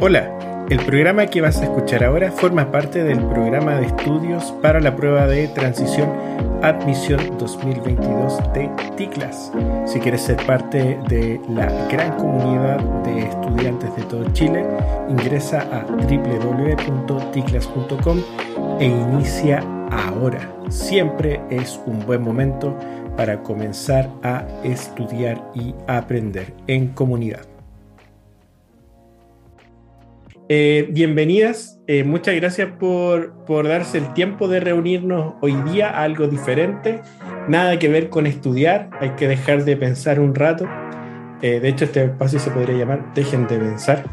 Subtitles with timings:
[0.00, 4.80] Hola, el programa que vas a escuchar ahora forma parte del programa de estudios para
[4.80, 6.10] la prueba de transición
[6.62, 9.52] Admisión 2022 de TICLAS.
[9.86, 14.66] Si quieres ser parte de la gran comunidad de estudiantes de todo Chile,
[15.08, 18.18] ingresa a www.ticlas.com
[18.80, 20.40] e inicia ahora.
[20.70, 22.76] Siempre es un buen momento
[23.16, 27.53] para comenzar a estudiar y aprender en comunidad.
[30.50, 36.26] Eh, bienvenidas, eh, muchas gracias por, por, darse el tiempo de reunirnos hoy día algo
[36.26, 37.00] diferente,
[37.48, 40.68] nada que ver con estudiar, hay que dejar de pensar un rato,
[41.40, 44.04] eh, de hecho este espacio se podría llamar Dejen de pensar,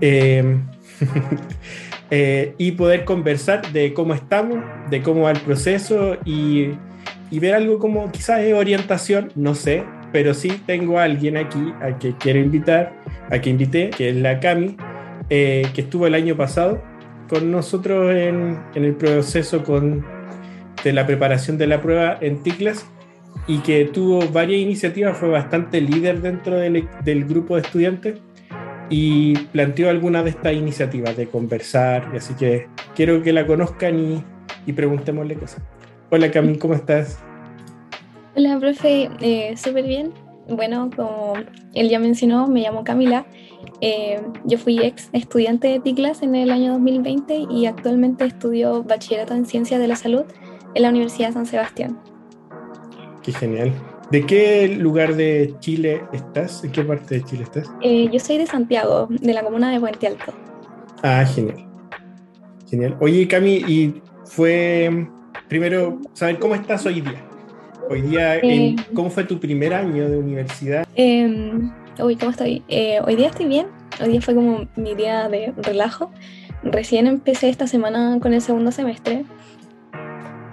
[2.58, 4.58] y poder conversar de cómo estamos,
[4.90, 6.68] de cómo va el proceso y,
[7.32, 9.82] y ver algo como quizás es orientación, no sé,
[10.12, 12.92] pero sí tengo a alguien aquí a que quiero invitar,
[13.28, 14.76] a que invité, que es la Cami,
[15.30, 16.82] eh, que estuvo el año pasado
[17.28, 19.62] con nosotros en, el proceso
[20.82, 22.86] de la preparación de la prueba en TICLAS
[23.46, 28.20] y que tuvo varias iniciativas, fue bastante líder dentro del, grupo de estudiantes
[28.90, 33.98] y planteó algunas de estas iniciativas de conversar, y así que quiero que la conozcan
[33.98, 34.24] y,
[34.66, 35.62] y preguntémosle cosas.
[36.10, 37.18] Hola Cami, ¿cómo estás?
[38.36, 40.12] Hola, profe, eh, súper bien.
[40.48, 41.34] Bueno, como
[41.72, 43.26] él ya mencionó, me llamo Camila
[43.80, 49.34] eh, yo fui ex estudiante de TICLAS en el año 2020 y actualmente estudio bachillerato
[49.34, 50.24] en ciencias de la salud
[50.74, 51.98] en la Universidad de San Sebastián.
[53.22, 53.72] Qué genial.
[54.10, 56.62] ¿De qué lugar de Chile estás?
[56.62, 57.70] ¿En qué parte de Chile estás?
[57.80, 60.32] Eh, yo soy de Santiago, de la comuna de Puente Alto.
[61.02, 61.66] Ah, genial.
[62.68, 62.96] Genial.
[63.00, 65.08] Oye, Cami, y fue
[65.48, 67.24] primero saber cómo estás hoy día.
[67.88, 70.86] Hoy día, eh, ¿cómo fue tu primer año de universidad?
[70.96, 71.58] Eh,
[72.00, 72.64] Uy, ¿cómo estoy?
[72.66, 73.68] Eh, hoy día estoy bien.
[74.02, 76.10] Hoy día fue como mi día de relajo.
[76.64, 79.24] Recién empecé esta semana con el segundo semestre.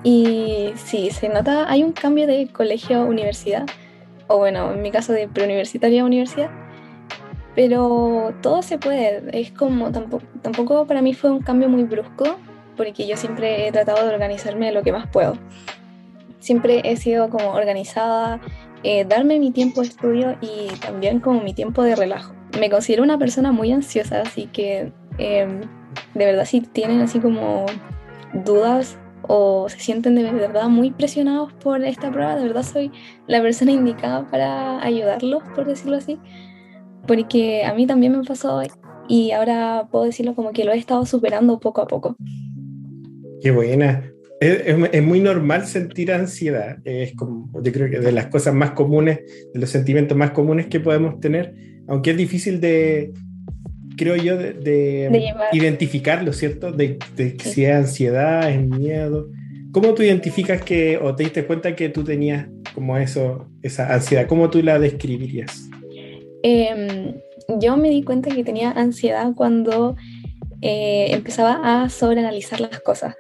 [0.03, 3.65] Y sí, se nota, hay un cambio de colegio a universidad.
[4.27, 6.51] O bueno, en mi caso de preuniversitaria a universidad.
[7.55, 9.23] Pero todo se puede.
[9.33, 12.37] Es como, tampoco, tampoco para mí fue un cambio muy brusco.
[12.77, 15.33] Porque yo siempre he tratado de organizarme lo que más puedo.
[16.37, 18.39] Siempre he sido como organizada,
[18.83, 22.33] eh, darme mi tiempo de estudio y también como mi tiempo de relajo.
[22.59, 25.61] Me considero una persona muy ansiosa, así que em,
[26.13, 27.65] de verdad si tienen así como
[28.45, 32.91] dudas o se sienten de verdad muy presionados por esta prueba, de verdad soy
[33.27, 36.17] la persona indicada para ayudarlos, por decirlo así,
[37.07, 38.61] porque a mí también me pasó
[39.07, 42.15] y ahora puedo decirlo como que lo he estado superando poco a poco.
[43.41, 44.11] Qué buena
[44.41, 46.77] es, muy normal sentir ansiedad.
[46.83, 49.19] Es como, yo creo que de las cosas más comunes,
[49.53, 51.53] de los sentimientos más comunes que podemos tener,
[51.87, 53.13] aunque es difícil de,
[53.95, 56.71] creo yo, de, identificarlo, ¿cierto?
[56.71, 56.97] De,
[57.43, 59.29] si es ansiedad, es miedo.
[59.71, 64.25] ¿Cómo tú identificas que, o te diste cuenta que tú tenías como eso, esa ansiedad?
[64.25, 65.69] ¿Cómo tú la describirías?
[66.41, 67.13] Em,
[67.59, 69.95] yo me di cuenta que tenía ansiedad cuando
[70.61, 73.15] eh, empezaba a sobreanalizar las cosas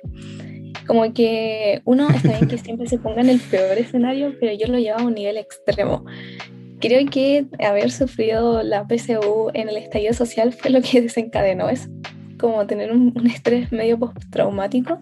[0.91, 4.67] como que uno está bien que siempre se ponga en el peor escenario, pero yo
[4.67, 6.03] lo llevaba a un nivel extremo.
[6.81, 11.87] Creo que haber sufrido la PSU en el estallido social fue lo que desencadenó eso,
[12.37, 14.99] como tener un, estrés medio postraumático.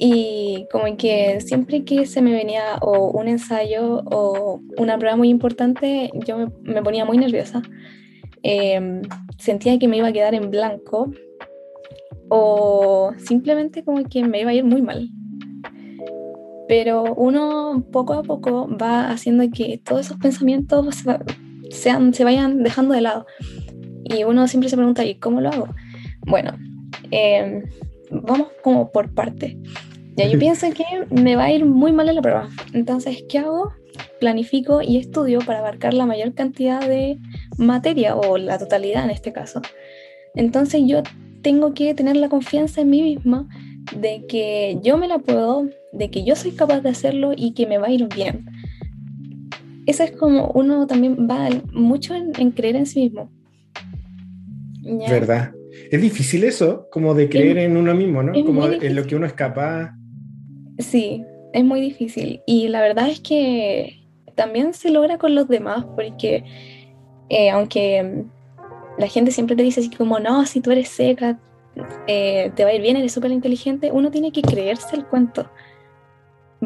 [0.00, 5.28] Y como que siempre que se me venía o un ensayo o una prueba muy
[5.28, 7.62] importante, yo me, ponía muy nerviosa.
[8.42, 9.02] Em,
[9.38, 11.12] sentía que me iba a quedar en blanco
[12.28, 15.10] o simplemente como que me iba a ir muy mal.
[16.66, 21.04] Pero uno poco a poco va haciendo que todos esos pensamientos
[21.70, 23.26] sean, se vayan dejando de lado.
[24.04, 25.68] Y uno siempre se pregunta, ¿y cómo lo hago?
[26.26, 26.56] Bueno,
[27.10, 27.64] em,
[28.10, 29.58] vamos como por parte.
[30.16, 32.48] Ya yo pienso que me va a ir muy mal en la prueba.
[32.72, 33.72] Entonces, ¿qué hago?
[34.20, 37.18] Planifico y estudio para abarcar la mayor cantidad de
[37.58, 39.60] materia o la totalidad en este caso.
[40.34, 41.02] Entonces yo
[41.44, 43.46] tengo que tener la confianza en mí misma
[43.96, 47.66] de que yo me la puedo, de que yo soy capaz de hacerlo y que
[47.66, 48.46] me va a ir bien.
[49.86, 53.30] Eso es como uno también va mucho en, creer en sí mismo.
[54.82, 55.52] ¿Verdad?
[55.90, 58.32] Es difícil eso, como de creer en uno mismo, ¿no?
[58.44, 59.94] Como en lo que uno es capaz.
[60.78, 62.40] Sí, es muy difícil.
[62.46, 66.42] Y la verdad es que también se logra con los demás, porque
[67.28, 68.24] eh, aunque
[68.98, 71.38] la gente siempre te dice así como, no, si tú eres seca,
[72.06, 75.50] eh, te va a ir bien, eres súper inteligente, uno tiene que creerse el cuento.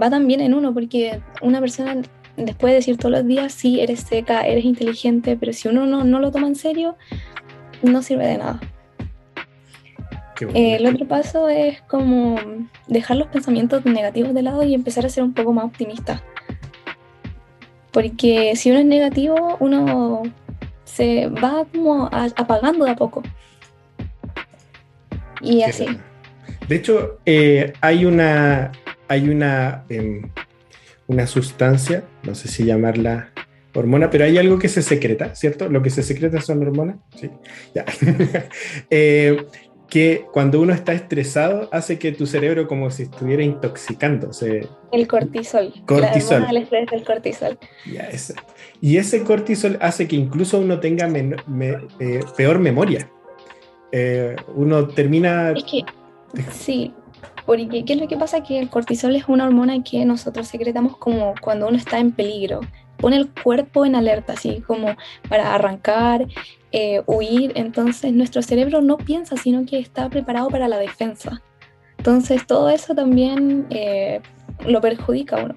[0.00, 1.96] Va también en uno, porque una persona
[2.36, 6.04] después de decir todos los días, sí, eres seca, eres inteligente, pero si uno no,
[6.04, 6.96] no lo toma en serio,
[7.82, 8.60] no sirve de nada.
[10.54, 12.36] el otro paso es como
[12.86, 16.22] dejar los pensamientos negativos de lado y empezar a ser un poco más optimista.
[17.92, 20.22] Porque si uno es negativo, uno
[20.88, 23.22] se va como apagando de a poco.
[25.40, 25.86] Y así.
[26.68, 28.72] De hecho, eh, hay una,
[29.06, 30.30] hay una, em,
[31.06, 33.30] una sustancia, no sé si llamarla
[33.74, 35.68] hormona, pero hay algo que se secreta, ¿cierto?
[35.68, 37.30] Lo que se secreta son hormonas, sí.
[37.74, 37.84] Ya.
[38.90, 39.44] Eh,
[39.88, 44.68] que cuando uno está estresado hace que tu cerebro como si estuviera intoxicándose.
[44.92, 45.72] El cortisol.
[45.86, 46.44] Cortisol.
[46.50, 47.58] El estrés del cortisol.
[47.90, 48.08] Ya,
[48.80, 53.10] Y ese cortisol hace que incluso uno tenga eh, peor memoria.
[54.54, 55.52] uno termina...
[55.52, 55.84] Es que
[56.50, 56.92] Sí,
[57.46, 58.42] porque ¿qué es lo que pasa?
[58.42, 62.60] Que el cortisol es una hormona que nosotros secretamos como cuando uno está en peligro.
[62.98, 64.96] Pone el cuerpo en alerta, así como
[65.28, 66.26] para arrancar,
[66.72, 67.52] eh, huir.
[67.54, 71.42] Entonces nuestro cerebro no piensa, sino que está preparado para la defensa.
[71.96, 74.20] Entonces todo eso también eh,
[74.66, 75.56] lo perjudica a uno.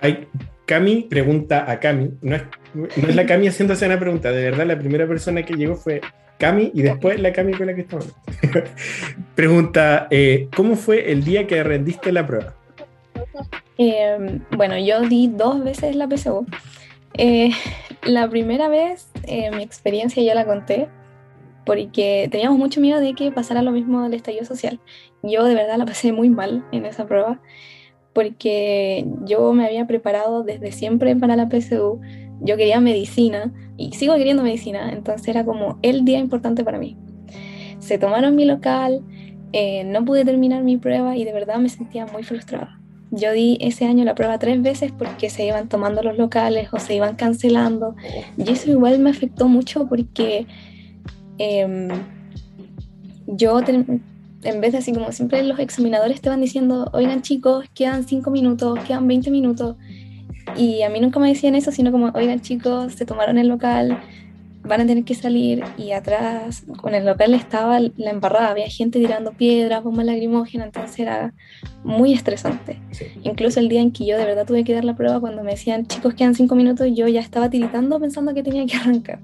[0.00, 0.26] Hay,
[0.66, 2.42] Cami pregunta a Cami, no es,
[2.74, 6.00] no es la Cami haciéndose una pregunta, de verdad la primera persona que llegó fue
[6.38, 8.12] Cami y después la Cami con la que estamos.
[9.34, 12.54] Pregunta, eh, ¿cómo fue el día que rendiste la prueba?
[13.78, 16.46] Em, bueno, yo di dos veces la PSU.
[17.14, 17.50] Eh,
[18.02, 20.88] la primera vez, eh, mi experiencia ya la conté,
[21.66, 24.80] porque teníamos mucho miedo de que pasara lo mismo del estallido social.
[25.22, 27.40] Yo de verdad la pasé muy mal en esa prueba,
[28.12, 32.00] porque yo me había preparado desde siempre para la PSU
[32.40, 36.96] yo quería medicina y sigo queriendo medicina, entonces era como el día importante para mí.
[37.78, 39.02] Se tomaron mi local,
[39.52, 42.80] eh, no pude terminar mi prueba y de verdad me sentía muy frustrada.
[43.16, 46.78] Yo di ese año la prueba tres veces porque se iban tomando los locales o
[46.78, 47.94] se iban cancelando.
[48.36, 50.46] Y eso igual me afectó mucho porque
[51.38, 51.88] em,
[53.26, 58.04] yo en vez de así como siempre los examinadores te van diciendo, oigan chicos, quedan
[58.04, 59.76] cinco minutos, quedan 20 minutos
[60.56, 63.98] y a mí nunca me decían eso, sino como, oigan chicos, se tomaron el local,
[64.64, 65.62] van a tener que salir.
[65.76, 70.98] Y atrás, con el local estaba la embarrada, había gente tirando piedras, bombas lacrimógenas, entonces
[70.98, 71.34] era
[71.84, 72.80] muy estresante.
[73.22, 75.52] Incluso el día en que yo de verdad tuve que dar la prueba, cuando me
[75.52, 79.20] decían, chicos, quedan cinco minutos, yo ya estaba tiritando pensando que tenía que arrancar.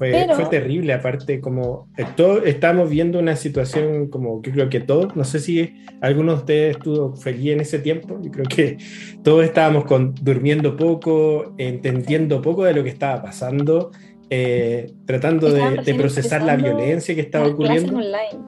[0.00, 4.80] Fue, fue, terrible, aparte como eh, todo, estamos viendo una situación como que creo que
[4.80, 8.78] todos, no sé si alguno de ustedes estuvo feliz en ese tiempo, yo creo que
[9.22, 13.90] todos estábamos con, durmiendo poco, entendiendo poco de lo que estaba pasando,
[14.30, 17.94] eh, tratando de, procesar la violencia que estaba ocurriendo.
[17.94, 18.42] online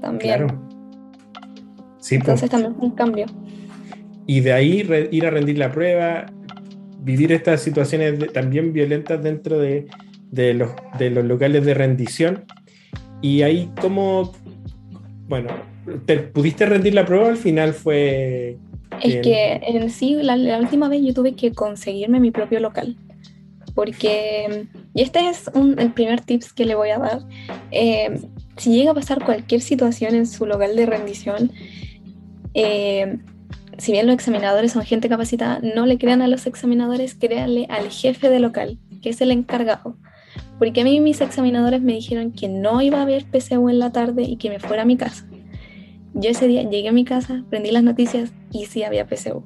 [0.00, 0.38] también.
[0.38, 0.70] Claro.
[2.00, 3.26] Sí, Entonces también fue un cambio.
[4.26, 6.26] Y de ahí ir a rendir la prueba,
[6.98, 9.86] vivir estas situaciones también violentas dentro de
[10.30, 12.44] de los, de los locales de rendición.
[13.20, 14.32] Y ahí como,
[15.28, 15.50] bueno,
[16.06, 17.28] ¿te pudiste rendir la prueba?
[17.28, 18.58] Al final fue...
[19.02, 22.96] Es que en sí, la, última vez yo tuve que conseguirme mi propio local.
[23.74, 27.20] Porque, y este es un, el primer tips que le voy a dar,
[27.70, 28.20] eh,
[28.56, 31.52] si llega a pasar cualquier situación en su local de rendición,
[32.52, 33.18] eh,
[33.78, 37.90] si bien los examinadores son gente capacitada, no le crean a los examinadores, créanle al
[37.90, 39.96] jefe de local, que es el encargado.
[40.58, 43.92] Porque a mí mis examinadores me dijeron que no iba a haber PSU en la
[43.92, 45.26] tarde y que me fuera a mi casa.
[46.14, 49.44] Yo ese día llegué a mi casa, prendí las noticias y sí había PSU.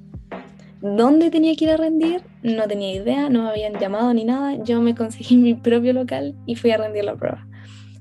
[0.81, 2.23] ¿Dónde tenía que ir a rendir?
[2.43, 4.63] No tenía idea, no me habían llamado ni nada.
[4.65, 7.47] Yo me conseguí mi propio local y fui a rendir la prueba.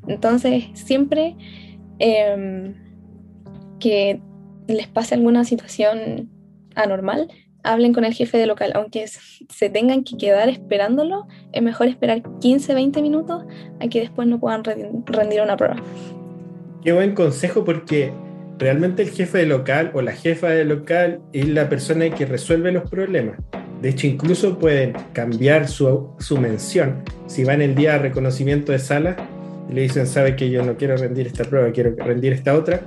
[0.08, 1.38] Entonces, siempre
[2.00, 2.74] em,
[3.80, 4.22] que
[4.68, 6.30] les pase alguna situación
[6.76, 7.30] anormal,
[7.64, 12.22] hablen con el jefe de local, aunque se tengan que quedar esperándolo, es mejor esperar
[12.40, 13.44] 15, 20 minutos
[13.80, 15.78] a que después no puedan rendir una prueba.
[16.84, 18.12] Qué buen consejo porque
[18.60, 22.72] realmente el jefe de local o la jefa de local es la persona que resuelve
[22.72, 23.38] los problemas.
[23.82, 27.04] De hecho, incluso pueden cambiar su, su mención.
[27.28, 29.16] Si van el día de reconocimiento de sala
[29.70, 32.82] le dicen, sabe que yo no quiero rendir esta prueba, quiero rendir esta otra,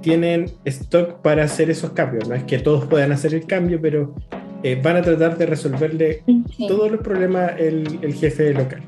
[0.00, 2.28] tienen stock para hacer esos cambios.
[2.28, 4.14] No es que todos puedan hacer el cambio, pero
[4.62, 6.22] eh, van a tratar de resolverle
[6.68, 8.82] todos los problemas el, el jefe local.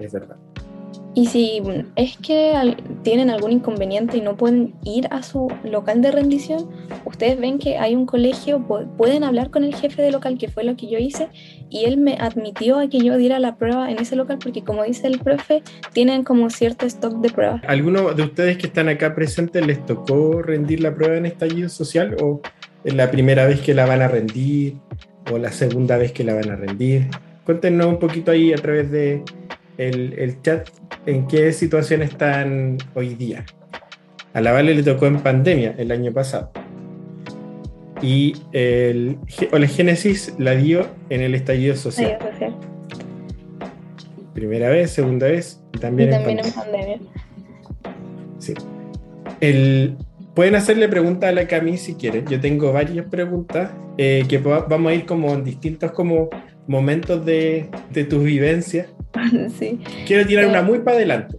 [0.00, 0.36] Es verdad.
[1.14, 1.60] Y si
[1.96, 6.68] es que tienen algún inconveniente y no pueden ir a su local de rendición,
[7.04, 8.64] ustedes ven que hay un colegio,
[8.96, 11.28] pueden hablar con el jefe de local, que fue lo que yo hice,
[11.70, 14.84] y él me admitió a que yo diera la prueba en ese local, porque como
[14.84, 15.62] dice el profe,
[15.92, 17.62] tienen como cierto stock de pruebas.
[17.66, 22.16] ¿Alguno de ustedes que están acá presentes les tocó rendir la prueba en estallido social
[22.22, 22.40] o
[22.84, 24.76] es la primera vez que la van a rendir
[25.32, 27.08] o la segunda vez que la van a rendir?
[27.44, 29.24] Cuéntenos un poquito ahí a través de
[29.78, 30.68] el, el chat
[31.06, 33.46] en qué situación están hoy día.
[34.34, 36.50] A la Vale le tocó en pandemia el año pasado.
[38.02, 39.18] Y el,
[39.50, 42.18] o la Génesis la dio en el estallido social.
[44.34, 47.00] Primera vez, segunda vez y también, en, pandemia.
[48.38, 48.54] Sí.
[49.40, 49.96] El,
[50.34, 52.24] pueden hacerle preguntas a la Cami si quieren.
[52.26, 56.28] Yo tengo varias preguntas eh, que vamos a ir como en distintos como
[56.68, 58.86] momentos de, de tus vivencias.
[59.58, 59.80] Sí.
[60.06, 61.36] Quiero tirar una muy para adelante.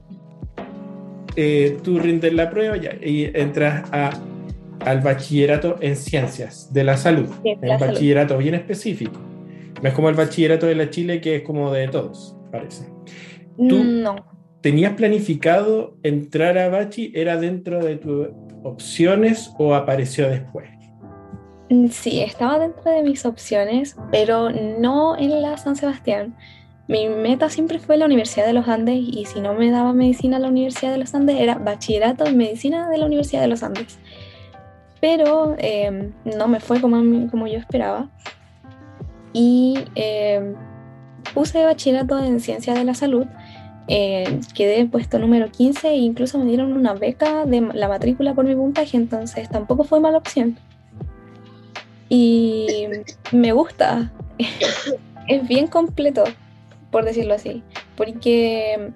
[1.36, 4.12] Eh, tú rindes la prueba y entras a,
[4.86, 7.30] al bachillerato en ciencias de la salud.
[7.44, 9.20] un bachillerato bien específico.
[9.82, 12.86] No es como el bachillerato de la Chile que es como de todos, parece.
[13.58, 14.16] ¿Tú no.
[14.62, 17.14] ¿Tenías planificado entrar a Bachi?
[17.16, 18.28] ¿Era dentro de tus
[18.64, 20.70] opciones o apareció después?
[21.70, 26.36] Mm, sí, estaba dentro de mis opciones, pero no en la San Sebastián.
[26.89, 30.38] Mi meta siempre fue la Universidad de los Andes y si no me daba medicina
[30.38, 33.62] a la Universidad de los Andes era bachillerato en medicina de la Universidad de los
[33.62, 34.00] Andes.
[35.00, 38.10] Pero em, no me fue como, como yo esperaba.
[39.34, 40.55] Y eh,
[41.36, 43.27] puse bachillerato en ciencia de la salud.
[43.88, 48.46] Eh, quedé puesto número 15 e incluso me dieron una beca de la matrícula por
[48.46, 50.58] mi puntaje, entonces tampoco fue mala opción.
[52.10, 52.88] Y
[53.31, 54.12] me gusta,
[55.27, 56.24] es bien completo
[56.91, 57.63] por decirlo así,
[57.96, 58.91] porque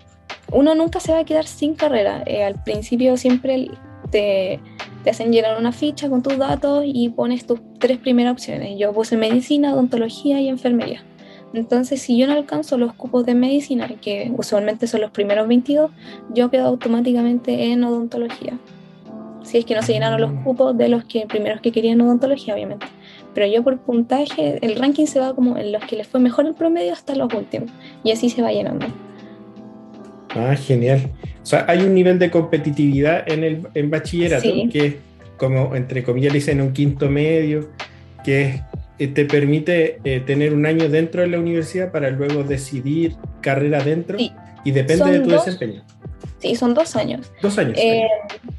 [0.51, 2.23] uno nunca se va a quedar sin carrera.
[2.25, 3.69] Eh, al principio siempre
[4.11, 4.59] te,
[5.03, 8.77] te, hacen llenar una ficha con tus datos y pones tus tres primeras opciones.
[8.77, 11.03] Yo puse medicina, odontología y enfermería.
[11.53, 15.91] Entonces, si yo no alcanzo los cupos de medicina, que usualmente son los primeros 22,
[16.33, 18.57] yo quedo automáticamente en odontología.
[19.43, 20.43] Si es que no se llenaron los mm.
[20.43, 22.87] cupos de los que primeros que querían odontología, obviamente
[23.33, 26.45] pero yo por puntaje, el ranking se va como en los que les fue mejor
[26.45, 27.71] el promedio hasta los últimos,
[28.03, 28.85] y así se va llenando.
[30.29, 31.11] Ah, genial.
[31.41, 34.95] O sea, hay un nivel de competitividad en el en bachillerato que es
[35.37, 37.69] como, entre comillas, le dicen un quinto medio,
[38.23, 38.61] que
[38.99, 43.83] eh, te permite eh, tener un año dentro de la universidad para luego decidir carrera
[43.83, 44.17] dentro
[44.63, 45.83] y depende de tu desempeño.
[46.39, 47.31] Sí, son dos años.
[47.41, 47.77] Dos años.
[47.77, 48.07] Eh,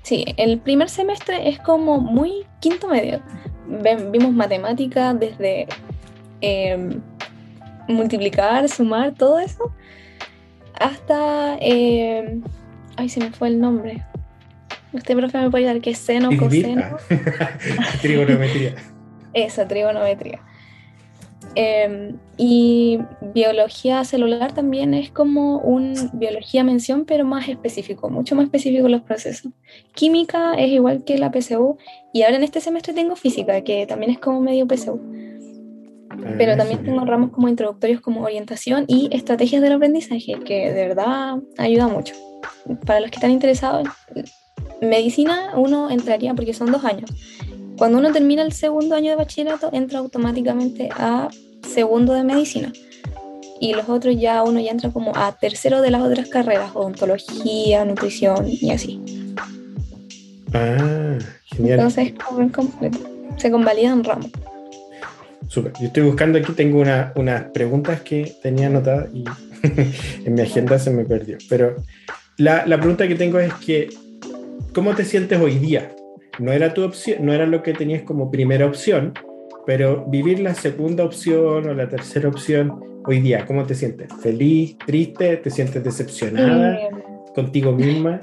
[0.03, 3.21] sí, el primer semestre es como muy quinto medio,
[4.11, 5.67] vimos matemática desde
[6.41, 7.01] em,
[7.89, 9.73] multiplicar, sumar, todo eso,
[10.75, 11.57] hasta...
[11.61, 12.43] Em,
[12.97, 14.03] ay, se me fue el nombre.
[14.93, 16.97] Usted, profe, me puede dar que es seno, coseno.
[18.01, 18.75] trigonometría.
[19.35, 20.41] Esa, trigonometría.
[21.57, 22.99] Em, y
[23.33, 29.03] biología celular también es como un biología mención, pero más específico, mucho más específico los
[29.03, 29.53] procesos.
[29.95, 31.77] Química es igual que la PSU,
[32.13, 35.01] y ahora en este semestre tengo física, que también es como medio PSU.
[36.39, 40.89] Pero ah, también tengo ramos como introductorios como orientación y estrategias del aprendizaje, que de
[40.89, 42.15] verdad ayuda mucho.
[42.87, 43.89] Para los que están interesados,
[44.81, 47.11] medicina uno entraría porque son dos años.
[47.77, 51.29] Cuando uno termina el segundo año de bachillerato, entra automáticamente a
[51.69, 52.73] segundo de medicina.
[53.61, 57.85] Y los otros ya uno ya entra como a tercero de las otras carreras, odontología,
[57.85, 59.01] nutrición y así.
[60.53, 61.81] Ah, genial.
[61.81, 62.99] Entonces es como completo.
[63.37, 64.29] Se convalida un ramo.
[65.49, 65.73] Súper.
[65.81, 66.83] Yo estoy buscando aquí, tengo
[67.17, 69.25] unas preguntas que tenía anotadas y
[70.25, 71.39] en mi agenda se me perdió.
[71.49, 71.77] Pero
[72.37, 73.89] la, la pregunta que tengo es que,
[74.73, 75.91] ¿cómo te sientes hoy día?
[76.39, 79.15] No era tu opción, no era lo que tenías como primera opción,
[79.67, 84.09] pero vivir la segunda opción o la tercera opción hoy día, ¿cómo te sientes?
[84.21, 84.77] ¿Feliz?
[84.85, 85.37] ¿Triste?
[85.37, 86.75] ¿Te sientes decepcionada?
[86.75, 86.89] Eh,
[87.35, 88.21] contigo misma?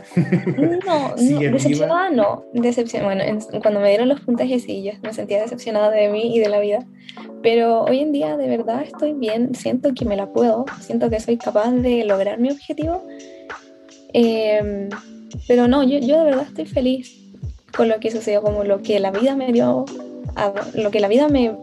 [0.85, 2.45] No, no decepcionada no.
[2.53, 3.23] Decepción, bueno,
[3.61, 6.59] cuando me dieron los puntajes sí, yo me sentía decepcionada de mí y de la
[6.59, 6.85] vida.
[7.41, 11.19] Pero hoy en día de verdad estoy bien, siento que me la puedo, siento que
[11.19, 13.05] soy capaz de lograr mi objetivo.
[14.13, 14.89] Em,
[15.47, 17.20] pero no, yo, yo de verdad estoy feliz
[17.75, 19.85] con lo que sucedió, como lo que la vida me dio
[20.73, 21.55] lo que la vida me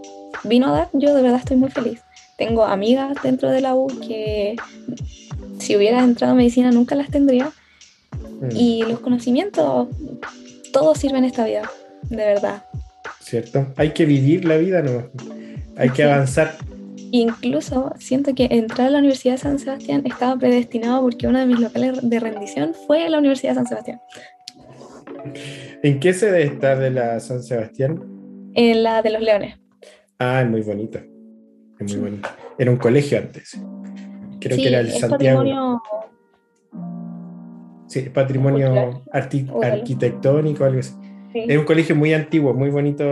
[0.45, 2.01] vino a dar, yo de verdad estoy muy feliz.
[2.37, 4.57] Tengo amigas dentro de la U que
[5.59, 7.51] si hubiera entrado a medicina nunca las tendría.
[8.41, 8.51] Mm.
[8.55, 9.89] Y los conocimientos,
[10.73, 11.71] todos sirven en esta vida,
[12.09, 12.65] de verdad.
[13.21, 13.67] ¿Cierto?
[13.77, 15.09] Hay que vivir la vida, ¿no?
[15.77, 16.57] Hay que avanzar.
[17.11, 21.47] Incluso siento que entrar a la Universidad de San Sebastián estaba predestinado porque uno de
[21.47, 24.01] mis locales de rendición fue la Universidad de San Sebastián.
[25.83, 28.19] ¿En qué sede está de la San Sebastián?
[28.59, 29.57] en la de los leones.
[30.19, 31.01] Ah, es muy bonita.
[31.79, 32.37] Es muy bonita.
[32.59, 33.57] Era un colegio antes.
[34.41, 35.39] Creo que era el Santiago.
[35.39, 35.83] Patrimonio...
[37.87, 40.95] Sí, patrimonio arquitectónico, algo así.
[41.33, 43.05] Es un colegio muy antiguo, muy bonito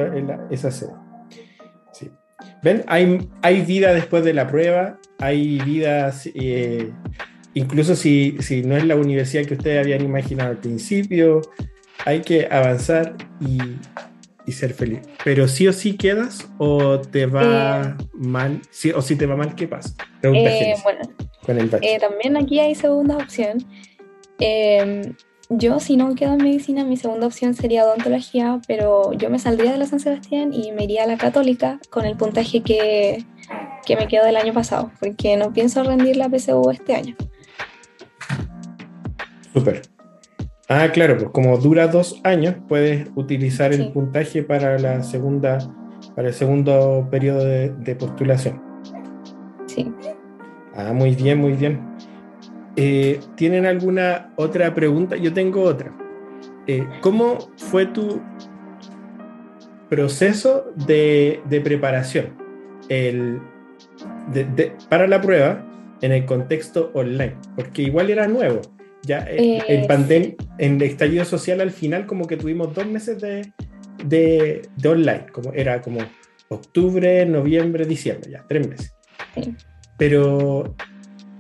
[0.51, 0.93] esa sede.
[1.93, 2.11] Sí.
[2.63, 2.85] ¿Ven?
[2.87, 6.91] Hay, hay vida después de la prueba, hay vida eh,
[7.55, 11.41] incluso si, si no es la universidad que ustedes habían imaginado al principio,
[12.07, 13.59] hay que avanzar y,
[14.47, 15.01] y ser feliz.
[15.25, 18.05] Pero sí o sí quedas o te va Eh.
[18.15, 19.93] mal, sí, o si te va mal, ¿qué pasa?
[20.23, 21.01] Pregunta Eh, Génesis, bueno,
[21.45, 21.97] con el bachiller.
[21.97, 23.59] Eh, también aquí hay segunda opción.
[24.39, 25.13] Eh,
[25.49, 29.73] yo, si no quedo en medicina, mi segunda opción sería odontología, pero yo me saldría
[29.73, 33.25] de la San Sebastián y me iría a la católica con el puntaje que,
[33.85, 37.17] que me quedó del año pasado, porque no pienso rendir la PSU este año.
[39.53, 39.83] Súper.
[40.69, 45.59] Ah, claro, pues como dura dos años, puedes utilizar el puntaje para la segunda,
[46.17, 48.61] para el segundo periodo de, de postulación.
[49.67, 49.93] Sí.
[50.75, 51.81] Ah, muy bien, muy bien.
[52.75, 55.17] Eh, ¿Tienen alguna otra pregunta?
[55.17, 55.93] Yo tengo otra.
[56.67, 58.21] Eh, ¿Cómo fue tu
[59.89, 62.35] proceso de, de preparación
[62.89, 63.41] el,
[64.33, 65.65] de- de- para la prueba
[66.03, 67.37] en el contexto online?
[67.55, 68.61] Porque igual era nuevo.
[69.07, 73.21] Ya eh, en pandemia, en el estallido social al final como que tuvimos dos meses
[73.21, 73.53] de,
[74.05, 76.01] de, de online, como era como
[76.49, 78.95] octubre, noviembre, diciembre, ya, tres meses.
[79.35, 79.55] Sí.
[79.97, 80.75] Pero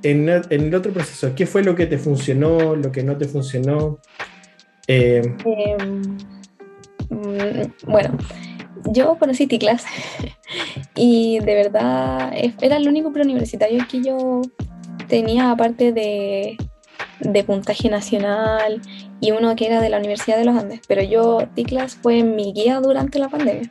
[0.02, 3.16] en, el- en el otro proceso, ¿qué fue lo que te funcionó, lo que no
[3.16, 3.98] te funcionó?
[4.86, 5.76] Eh, Eh,
[7.10, 8.16] mm, bueno,
[8.92, 9.84] yo conocí TICLAS
[10.94, 14.42] y de verdad era el único preuniversitario que yo
[15.08, 16.56] tenía aparte de,
[17.20, 18.80] de puntaje nacional
[19.20, 22.52] y uno que era de la Universidad de los Andes, pero yo TICLAS fue mi
[22.52, 23.70] guía durante la pandemia.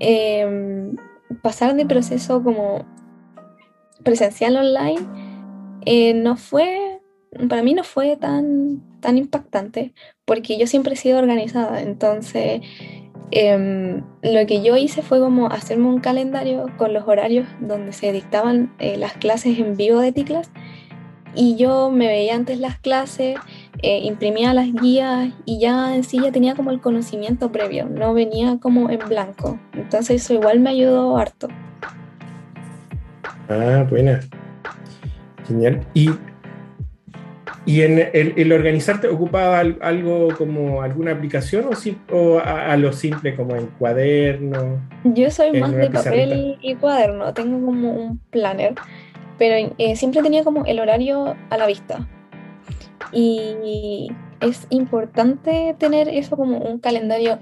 [0.00, 0.96] Em,
[1.42, 2.84] pasar de proceso como
[4.02, 5.00] presencial online
[5.86, 7.00] eh, no fue,
[7.48, 12.60] para mí no fue tan, tan impactante porque yo siempre he sido organizada, entonces
[13.30, 18.12] em, lo que yo hice fue como hacerme un calendario con los horarios donde se
[18.12, 20.50] dictaban eh, las clases en vivo de TICLAS
[21.34, 23.36] y yo me veía antes las clases,
[23.82, 28.14] eh, imprimía las guías y ya en sí ya tenía como el conocimiento previo, no
[28.14, 31.48] venía como en blanco, entonces eso igual me ayudó harto.
[33.48, 34.20] ah, buena.
[35.46, 35.80] Genial.
[35.92, 36.10] ¿Y,
[37.66, 42.72] y en el, el organizarte ocupaba al- algo como alguna aplicación o, si- o a,
[42.72, 44.80] a lo simple como en cuaderno?
[45.04, 48.74] Yo soy En más de papel y cuaderno, tengo como un planner,
[49.38, 52.08] pero eh, siempre tenía como el horario a la vista.
[53.12, 54.08] Y
[54.40, 57.38] es importante tener eso como un calendario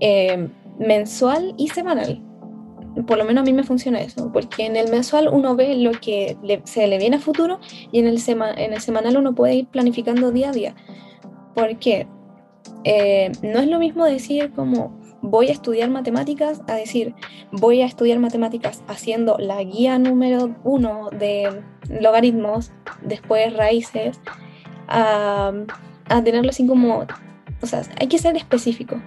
[0.00, 2.22] eh, mensual y semanal.
[3.06, 5.92] Por lo menos a mí me funciona eso, porque en el mensual uno ve lo
[5.92, 7.60] que se le viene a futuro
[7.92, 10.74] y en el, sema- en el semanal uno puede ir planificando día a día.
[11.54, 12.06] Porque
[12.84, 17.14] eh, no es lo mismo decir como voy a estudiar matemáticas a decir
[17.50, 24.20] voy a estudiar matemáticas haciendo la guía número uno de logaritmos, después raíces,
[24.88, 25.52] a,
[26.08, 27.04] a tenerlo así como,
[27.60, 29.00] o sea, hay que ser específico.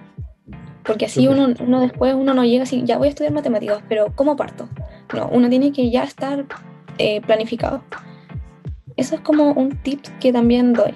[0.84, 4.12] Porque así uno, uno después uno no llega así, ya voy a estudiar matemáticas, pero
[4.14, 4.68] ¿cómo parto?
[5.14, 6.46] No, uno tiene que ya estar
[6.98, 7.82] eh, planificado.
[8.96, 10.94] Eso es como un tip que también doy.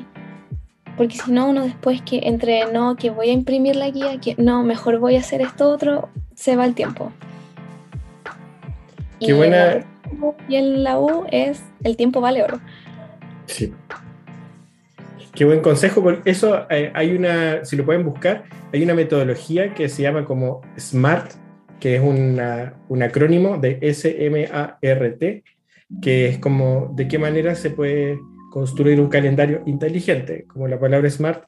[0.97, 4.35] Porque si no, uno después que entre no, que voy a imprimir la guía, que
[4.39, 7.11] no, mejor voy a hacer esto otro, se va el tiempo.
[9.21, 9.85] Qué Y en buena-
[10.49, 12.61] y en la U es el tiempo vale oro.
[13.47, 13.73] Sí.
[15.35, 19.75] Qué buen consejo, porque eso eh, hay una, si lo pueden buscar, hay una metodología
[19.75, 21.33] que se llama como SMART,
[21.81, 25.43] que es una- un acrónimo de S-M-A-R-T,
[26.01, 28.19] que es como de qué manera se puede
[28.55, 31.43] construir un calendario inteligente, como la palabra SMART,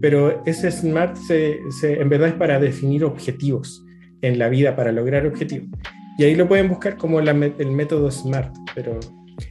[0.00, 3.86] pero ese SMART se, se- en verdad es para definir objetivos
[4.20, 5.68] en la vida, para lograr objetivos.
[6.18, 8.98] Y ahí lo pueden buscar como la el método SMART, pero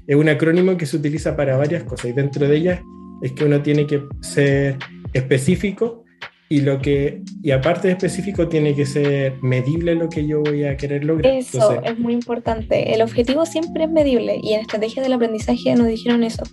[0.07, 2.81] es un acrónimo que se utiliza para varias cosas y dentro de ellas
[3.21, 4.75] es que uno tiene que ser
[5.13, 6.03] específico
[6.49, 10.65] y lo que y aparte de específico tiene que ser medible lo que yo voy
[10.65, 11.31] a querer lograr.
[11.33, 12.93] Eso Entonces, es muy importante.
[12.93, 16.43] El objetivo siempre es medible y en estrategia del aprendizaje nos dijeron eso.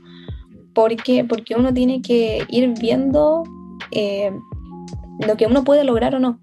[0.77, 1.25] ¿Por qué?
[1.25, 3.45] Porque uno tiene que ir viendo
[3.93, 4.31] eh,
[5.27, 6.39] lo que uno puede lograr o no.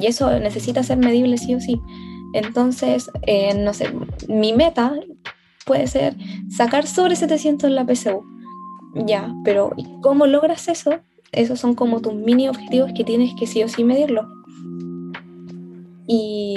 [0.00, 1.80] Y eso necesita ser medible sí o sí.
[2.34, 3.88] Entonces, eh, no sé,
[4.28, 4.94] mi meta
[5.66, 6.16] puede ser
[6.48, 8.24] sacar sobre 700 en la PSU.
[8.94, 11.00] Ya, pero ¿y ¿cómo logras eso?
[11.32, 14.28] Esos son como tus mini objetivos que tienes que sí o sí medirlo.
[16.06, 16.54] Y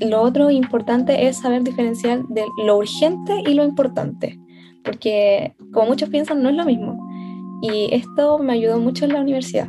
[0.00, 4.38] lo otro importante es saber diferenciar de lo urgente y lo importante,
[4.84, 6.98] porque como muchos piensan no es lo mismo.
[7.62, 9.68] Y esto me ayudó mucho en la universidad.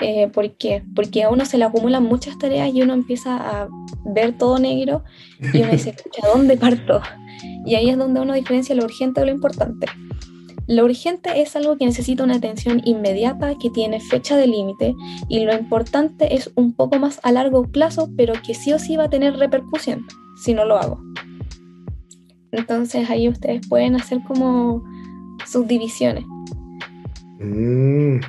[0.00, 0.84] Eh, ¿Por qué?
[0.94, 3.68] Porque a uno se le acumulan muchas tareas y uno empieza a
[4.04, 5.02] ver todo negro
[5.52, 7.00] y uno dice, ¿a dónde parto?
[7.66, 9.86] Y ahí es donde uno diferencia lo urgente de lo importante.
[10.68, 14.94] Lo urgente es algo que necesita una atención inmediata, que tiene fecha de límite,
[15.26, 18.96] y lo importante es un poco más a largo plazo, pero que sí o sí
[18.96, 21.00] va a tener repercusión si no lo hago.
[22.52, 24.84] Entonces ahí ustedes pueden hacer como
[25.46, 26.24] subdivisiones.
[27.40, 28.20] Mm,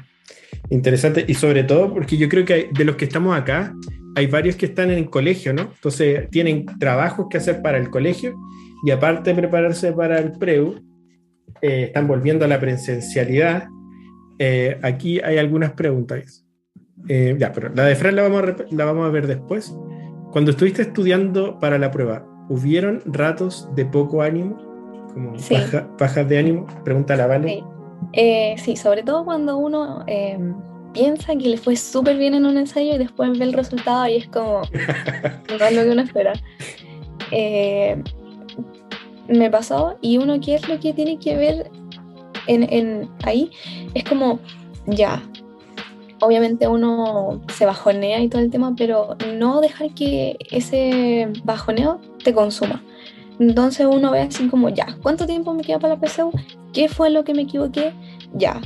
[0.69, 3.73] interesante, y sobre todo porque yo creo que de los que estamos acá,
[4.15, 5.61] hay varios que están en el colegio, ¿no?
[5.73, 8.35] Entonces tienen trabajos que hacer para el colegio
[8.83, 10.75] y aparte de prepararse para el PREU,
[11.61, 13.67] eh, están volviendo a la presencialidad.
[14.37, 16.45] Eh, aquí hay algunas preguntas.
[17.07, 19.73] Eh, ya, pero la de Fran la vamos, a, la vamos a ver después.
[20.31, 24.57] Cuando estuviste estudiando para la prueba, ¿hubieron ratos de poco ánimo?
[25.13, 25.33] Como
[25.97, 26.67] bajas de ánimo?
[26.83, 27.63] Pregunta la Vale.
[28.13, 28.55] Sí.
[28.57, 30.03] sí, sobre todo cuando uno
[30.93, 34.15] piensa que le fue súper bien en un ensayo y después ve el resultado y
[34.15, 34.61] es como
[35.59, 36.33] no es lo que uno espera.
[37.31, 38.01] Eh,
[39.27, 41.69] me pasó y uno qué es lo que tiene que ver
[42.47, 43.51] en, ahí
[43.93, 44.39] es como
[44.87, 45.21] ya
[46.21, 52.33] obviamente uno se bajonea y todo el tema pero no dejar que ese bajoneo te
[52.33, 52.83] consuma
[53.39, 56.31] entonces uno ve así como ya cuánto tiempo me queda para la PSU
[56.73, 57.93] qué fue lo que me equivoqué
[58.33, 58.61] ya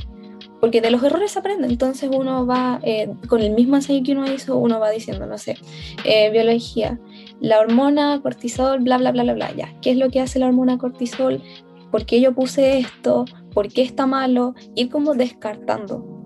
[0.64, 4.12] porque de los errores se aprende, entonces uno va, eh, con el mismo ensayo que
[4.12, 5.58] uno hizo, uno va diciendo, no sé,
[6.04, 6.98] eh, biología,
[7.38, 10.46] la hormona cortisol, bla, bla, bla, bla, bla, ya, ¿qué es lo que hace la
[10.46, 11.42] hormona cortisol?
[11.90, 13.26] ¿Por qué yo puse esto?
[13.52, 14.54] ¿Por qué está malo?
[14.74, 16.23] Ir como descartando.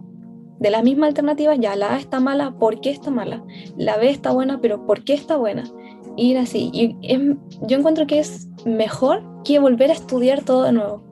[0.60, 3.44] De la misma alternativa, ya, la A está mala, ¿por qué está mala?
[3.76, 5.64] La B está buena, pero ¿por qué está buena?
[6.16, 6.70] Ir así.
[6.72, 6.96] Y
[7.62, 11.04] yo encuentro que es mejor que volver a estudiar todo de nuevo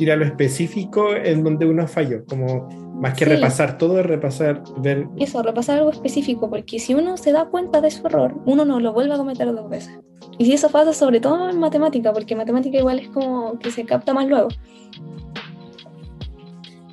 [0.00, 5.06] ir a lo específico en donde uno falló, como más que repasar todo, repasar, ver...
[5.18, 8.80] Eso, repasar algo específico, porque si uno se da cuenta de su error, uno no
[8.80, 9.98] lo vuelve a cometer dos veces.
[10.38, 13.84] Y si eso pasa sobre todo en matemática, porque matemática igual es como que se
[13.84, 14.48] capta más luego.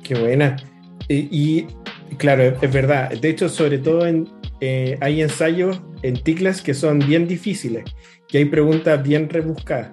[0.02, 0.56] Qué buena.
[1.08, 1.66] Y,
[2.18, 3.10] claro, es verdad.
[3.10, 4.28] De hecho, sobre todo en,
[4.60, 7.84] eh, hay ensayos en TICLAS que son bien difíciles,
[8.28, 9.92] que hay preguntas bien rebuscadas.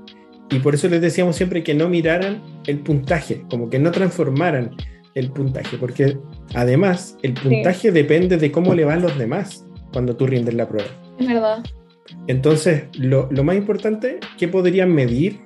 [0.51, 4.75] Y por eso les decíamos siempre que no miraran el puntaje, como que no transformaran
[5.15, 6.17] el puntaje, porque
[6.54, 10.89] además el puntaje depende de cómo le van los demás cuando tú rindes la prueba.
[11.17, 11.63] Es verdad.
[12.28, 15.39] Entonces, lo, lo más importante que podrían medir,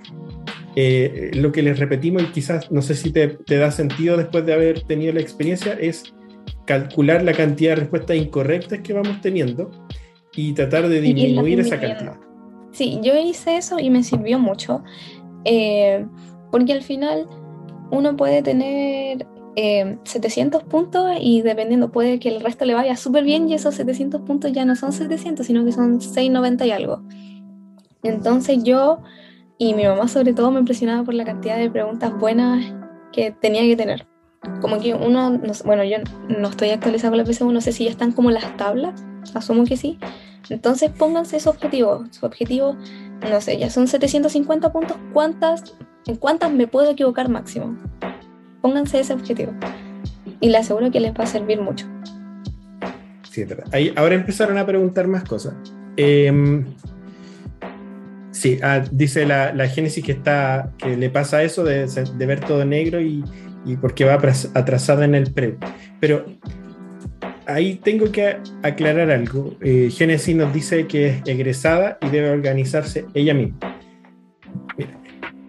[0.82, 4.46] eh, lo que les repetimos y quizás no sé si te, te, da sentido después
[4.46, 6.13] de haber tenido la experiencia, es
[6.65, 9.70] calcular la cantidad de respuestas incorrectas que vamos teniendo
[10.34, 12.18] y tratar de disminuir esa cantidad.
[12.72, 14.82] Sí, yo hice eso y me sirvió mucho,
[15.44, 16.06] eh,
[16.50, 17.28] porque al final
[17.92, 23.26] uno puede tener 700 eh, puntos y dependiendo puede que el resto le vaya súper
[23.26, 27.02] bien y esos 700 puntos ya no son 700, sino que son 690 y algo.
[28.02, 29.00] Entonces yo
[29.60, 32.65] y mi mamá sobre todo me impresionaba por la cantidad de preguntas buenas
[33.12, 34.08] que tenía que tener.
[34.62, 35.98] Como que uno, bueno, yo
[36.30, 39.04] no estoy actualizado con la PSU, no sé si ya están como las tablas,
[39.36, 40.00] asumo que sí,
[40.50, 42.06] entonces pónganse su objetivo.
[42.12, 42.78] Su objetivo,
[43.30, 44.98] no sé, ya son 750 puntos.
[45.13, 45.76] ¿Cuántas,
[46.08, 47.78] ¿En cuántas me puedo equivocar máximo?
[48.62, 49.52] Pónganse ese objetivo.
[50.39, 51.86] Y le aseguro que les va a servir mucho.
[53.30, 53.45] Sí,
[53.95, 55.54] ahora empezaron a preguntar más cosas.
[55.98, 56.65] Em,
[58.39, 62.63] sí, ah, dice la, la, Génesis que, está, que le pasa eso de, ver todo
[62.65, 63.23] negro y,
[63.65, 65.58] y porque va atrasada en el pre.
[65.99, 66.25] Pero
[67.45, 69.56] ahí tengo que aclarar algo.
[69.62, 73.58] Eh, Génesis nos dice que es egresada y debe organizarse ella misma.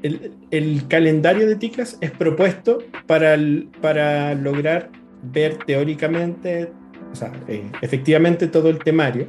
[0.02, 3.36] el, calendario de TICLAS es propuesto para,
[3.80, 4.90] para lograr
[5.22, 6.72] ver teóricamente,
[7.12, 9.28] o sea, eh, efectivamente todo el temario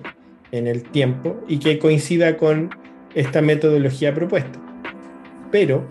[0.52, 2.70] en el tiempo y que coincida con
[3.16, 4.60] esta metodología propuesta.
[5.52, 5.88] Pero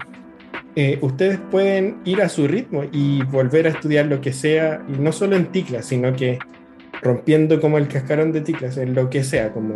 [0.76, 4.98] eh, ustedes pueden ir a su ritmo y volver a estudiar lo que sea, y
[4.98, 6.38] no solo en TICLAS, sino que
[7.02, 9.74] rompiendo como el cascarón de Ticlas, en lo que sea, como...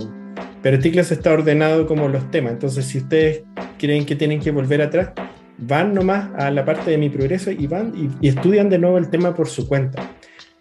[0.62, 3.42] Pero Ticlas está ordenado como los temas, entonces si ustedes
[3.78, 5.10] creen que tienen que volver atrás,
[5.58, 9.10] van nomás a la parte de mi progreso y van y, estudian de nuevo el
[9.10, 10.10] tema por su cuenta.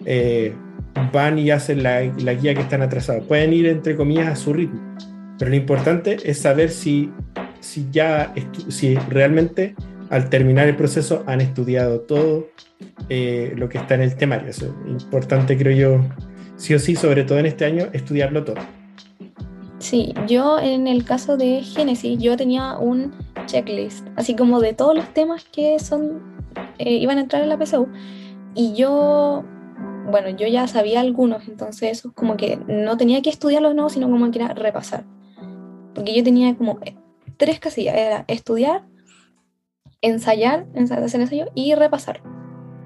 [0.05, 0.53] Eh,
[1.13, 3.25] van y hacen la, la, guía que están atrasados.
[3.25, 4.81] Pueden ir, entre comillas, a su ritmo.
[5.37, 7.11] Pero lo importante es saber si,
[7.59, 8.33] si ya,
[8.69, 9.75] si realmente
[10.09, 12.47] al terminar el proceso han estudiado todo
[13.09, 14.49] eh, lo que está en el temario.
[14.49, 16.05] Eso es importante, creo yo,
[16.55, 18.57] sí o sí, sobre todo en este año, estudiarlo todo.
[19.79, 23.11] Sí, yo en el caso de Génesis, yo tenía un
[23.47, 26.21] checklist, así como de todos los temas que son
[26.77, 27.87] eh, iban a entrar en la PSU.
[28.55, 29.43] Y yo,
[30.09, 34.09] bueno, yo ya sabía algunos, entonces eso como que no tenía que estudiarlos no, sino
[34.09, 35.03] como que era repasar.
[35.93, 36.79] Porque yo tenía como
[37.37, 38.83] tres casillas, era estudiar,
[40.01, 42.21] ensayar, hacer ensayo y repasar.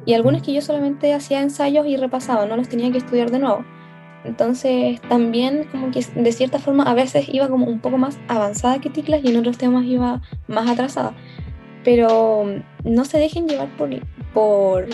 [0.06, 3.39] Y algunos que yo solamente hacía ensayos y repasaba, no los tenía que estudiar de
[3.39, 3.65] nuevo.
[4.24, 8.80] Entonces también como que de cierta forma a veces iba como un poco más avanzada
[8.80, 11.13] que Ticlas y en otros temas iba más atrasada.
[11.84, 12.46] Pero
[12.84, 13.89] no se dejen llevar por,
[14.34, 14.88] por,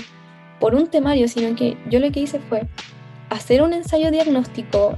[0.59, 2.67] por un temario, sino que yo lo que hice fue
[3.29, 4.97] hacer un ensayo diagnóstico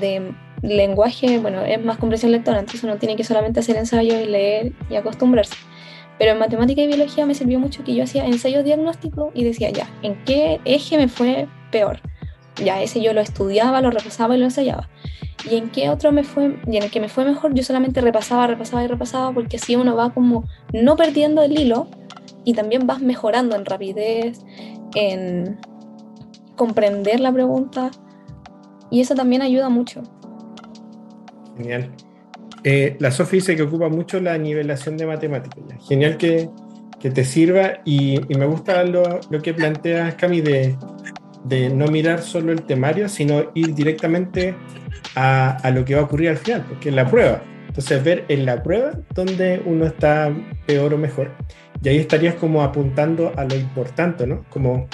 [0.00, 4.26] de lenguaje, bueno, es más comprensión lectora, entonces uno tiene que solamente hacer ensayo y
[4.26, 5.54] leer y acostumbrarse.
[6.18, 9.70] Pero en matemática y biología me sirvió mucho que yo hacía ensayos diagnósticos y decía,
[9.70, 12.00] ya, ¿en qué eje me fue peor?
[12.56, 14.88] Ya, ese yo lo estudiaba, lo repasaba y lo ensayaba.
[15.48, 18.00] ¿Y en qué otro me fue, y en el que me fue mejor, yo solamente
[18.00, 21.86] repasaba, repasaba y repasaba, porque así uno va como no perdiendo el hilo
[22.44, 24.44] y también vas mejorando en rapidez,
[24.96, 25.58] en
[26.56, 27.92] comprender la pregunta,
[28.90, 30.02] y eso también ayuda mucho.
[31.58, 31.90] Genial.
[32.64, 35.62] Eh, la Sofi dice que ocupa mucho la nivelación de matemáticas.
[35.86, 36.48] Genial que,
[37.00, 40.76] que, te sirva y, y me gusta lo, lo, que planteas, Cami, de,
[41.44, 44.54] de, no mirar solo el temario, sino ir directamente
[45.14, 47.42] a, a, lo que va a ocurrir al final, porque es la prueba.
[47.68, 50.32] Entonces, ver en la prueba dónde uno está
[50.66, 51.30] peor o mejor.
[51.82, 54.44] Y ahí estarías como apuntando a lo importante, ¿no?
[54.50, 54.88] Como...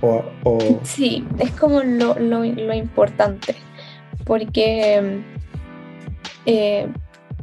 [0.00, 0.80] O, o...
[0.82, 3.54] Sí, es como lo, lo, lo importante,
[4.24, 5.22] porque
[6.46, 6.88] eh,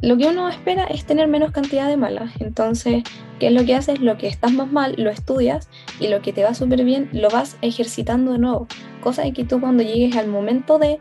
[0.00, 2.32] lo que uno espera es tener menos cantidad de malas.
[2.40, 3.04] Entonces,
[3.38, 4.00] ¿qué es lo que haces?
[4.00, 5.68] Lo que estás más mal lo estudias
[6.00, 8.66] y lo que te va súper bien lo vas ejercitando de nuevo.
[9.00, 10.98] Cosa de que tú cuando llegues al momento de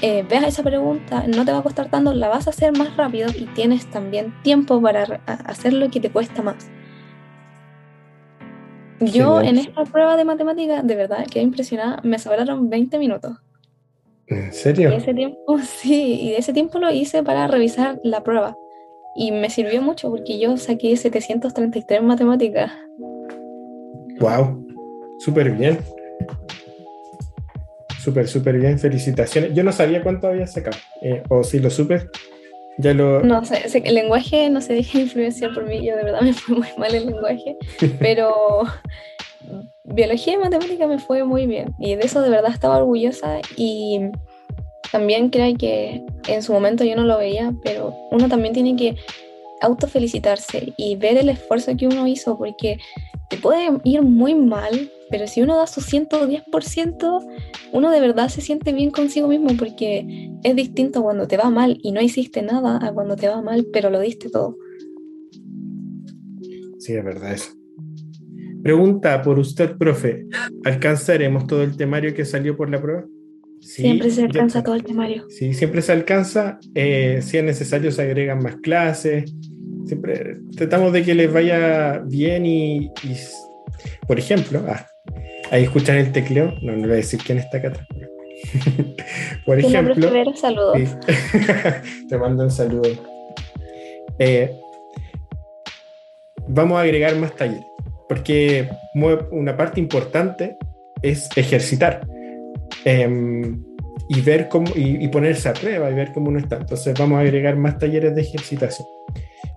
[0.00, 2.96] eh, veas esa pregunta, no te va a costar tanto, la vas a hacer más
[2.96, 6.68] rápido y tienes también tiempo para hacer lo que te cuesta más.
[8.98, 13.36] Yo en esta prueba de matemática, de verdad, quedé impresionada, me sobraron 20 minutos.
[14.36, 14.92] ¿En serio?
[14.92, 18.56] Y ese tiempo, sí, y ese tiempo lo hice para revisar la prueba.
[19.14, 22.72] Y me sirvió mucho porque yo saqué 733 en matemáticas.
[24.20, 24.66] ¡Wow!
[25.18, 25.78] Súper bien.
[28.02, 28.78] Súper, súper bien.
[28.78, 29.54] Felicitaciones.
[29.54, 30.76] Yo no sabía cuánto había sacado.
[31.02, 32.08] Eh, o si lo supe,
[32.78, 33.22] ya lo...
[33.22, 35.86] No sé, el lenguaje no se deja influenciar por mí.
[35.86, 37.56] Yo de verdad me fue muy mal el lenguaje.
[37.98, 38.64] pero
[39.84, 44.00] biología y matemática me fue muy bien y de eso de verdad estaba orgullosa y
[44.92, 48.96] también creo que en su momento yo no lo veía, pero uno también tiene que
[49.62, 52.78] autofelicitarse y ver el esfuerzo que uno hizo porque
[53.30, 57.26] te puede ir muy mal, pero si uno da su 110%,
[57.72, 61.78] uno de verdad se siente bien consigo mismo porque es distinto cuando te va mal
[61.82, 64.56] y no hiciste nada a cuando te va mal, pero lo diste todo.
[66.78, 67.61] Sí, es verdad eso.
[68.62, 70.26] Pregunta por usted, profe.
[70.64, 73.04] ¿Alcanzaremos todo el temario que salió por la prueba?
[73.60, 75.24] siempre se alcanza todo el temario.
[75.28, 76.58] Sí, siempre se alcanza.
[76.74, 79.32] Eh, si es necesario, se agregan más clases.
[79.86, 82.90] Siempre tratamos de que les vaya bien y,
[84.06, 84.86] por ejemplo, ah,
[85.50, 86.54] ahí escuchan el tecleo.
[86.62, 87.86] No, no voy a decir quién está acá atrás.
[89.46, 90.96] por ejemplo, saludos.
[92.08, 92.90] te mando un saludo.
[94.18, 94.50] Eh,
[96.48, 97.71] vamos a agregar más talleres
[98.12, 98.68] porque
[99.30, 100.58] una parte importante
[101.00, 102.06] es ejercitar
[102.84, 103.64] em,
[104.06, 106.56] y ver cómo y, ponerse a prueba y ver cómo uno está.
[106.56, 108.86] Entonces vamos a agregar más talleres de ejercitación.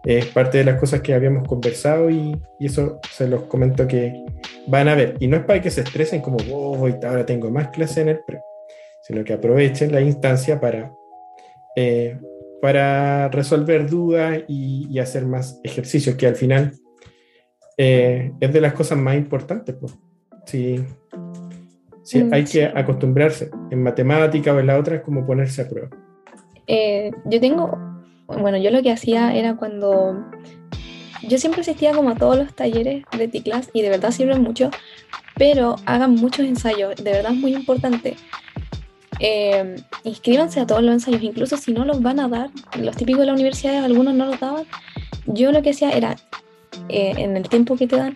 [0.06, 4.24] Es parte de las cosas que habíamos conversado y, eso se los comento que
[4.68, 5.18] van a ver.
[5.20, 8.20] Y no es para que se estresen como, oh, ahora tengo más clases en el
[8.26, 8.40] pre,
[9.02, 10.94] sino que aprovechen la instancia para,
[11.76, 12.18] eh,
[12.62, 16.72] para resolver dudas y, y hacer más ejercicios, que al final
[17.78, 19.76] eh, es de las cosas más importantes.
[19.80, 19.98] Pues.
[20.46, 20.84] Sí,
[22.04, 23.50] sí mm, hay que acostumbrarse.
[23.72, 25.90] En matemática o en la otra es como ponerse a prueba.
[26.68, 27.78] Eh, yo tengo,
[28.28, 30.26] bueno, yo lo que hacía era cuando
[31.28, 34.70] yo siempre asistía como a todos los talleres de T-Class y de verdad sirven mucho,
[35.36, 38.16] pero hagan muchos ensayos, de verdad es muy importante.
[39.20, 43.22] Eh, inscríbanse a todos los ensayos, incluso si no los van a dar, los típicos
[43.22, 44.66] de la universidad, algunos no los daban.
[45.26, 46.16] Yo lo que hacía era
[46.90, 48.14] eh, en el tiempo que te dan,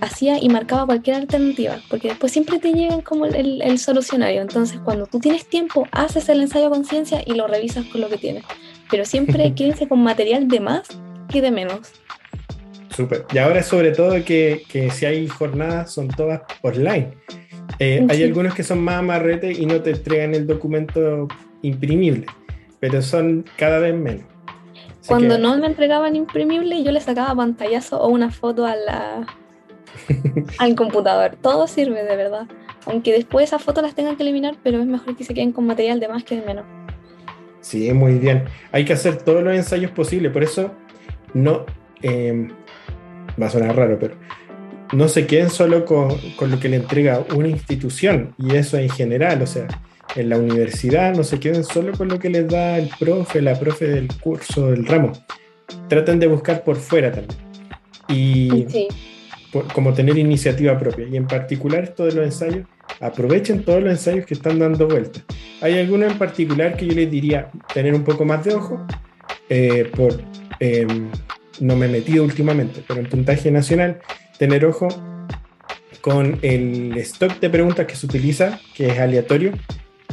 [0.00, 4.42] hacía y marcaba cualquier alternativa, porque después siempre te llegan como el, el, solucionario.
[4.42, 8.08] Entonces, cuando tú tienes tiempo, haces el ensayo a conciencia y lo revisas con lo
[8.08, 8.44] que tienes.
[8.90, 10.88] Pero siempre quédense con material de más
[11.28, 11.92] que de menos.
[12.90, 13.24] Súper.
[13.32, 17.12] Y ahora sobre todo que, que, si hay jornadas son todas online.
[17.78, 21.26] Eh, hay algunos que son más amarrete y no te entregan el documento
[21.62, 22.26] imprimible,
[22.80, 24.31] pero son cada vez menos.
[25.06, 29.26] Cuando no me entregaban imprimible, yo le sacaba pantallazo o una foto a la,
[30.58, 31.36] al computador.
[31.40, 32.46] Todo sirve de verdad.
[32.86, 35.66] Aunque después esas fotos las tengan que eliminar, pero es mejor que se queden con
[35.66, 36.64] material de más que de menos.
[37.60, 38.44] Sí, muy bien.
[38.72, 40.72] Hay que hacer todos los ensayos posibles, por eso
[41.32, 41.64] no,
[42.02, 42.48] em,
[43.40, 44.16] va a sonar raro, pero
[44.92, 48.90] no se queden solo con, con, lo que le entrega una institución, y eso en
[48.90, 49.68] general, o sea,
[50.16, 53.58] en la universidad no se queden solo con lo que les da el profe, la
[53.58, 55.12] profe del curso, del ramo.
[55.88, 57.38] Traten de buscar por fuera también.
[58.08, 58.66] Y
[59.74, 61.06] como tener iniciativa propia.
[61.08, 62.66] Y en particular esto de los ensayos,
[63.00, 65.22] aprovechen todos los ensayos que están dando vueltas.
[65.60, 68.84] Hay algunos en particular que yo les diría tener un poco más de ojo,
[69.48, 70.20] eh, por,
[70.60, 71.10] em,
[71.60, 74.00] no me he metido últimamente, pero en puntaje nacional,
[74.38, 74.88] tener ojo
[76.00, 79.52] con el stock de preguntas que se utiliza, que es aleatorio,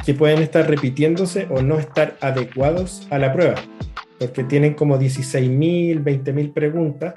[0.06, 3.56] que pueden estar repitiéndose o no estar adecuados a la prueba,
[4.18, 7.16] porque tienen como 16.000, 20.000 preguntas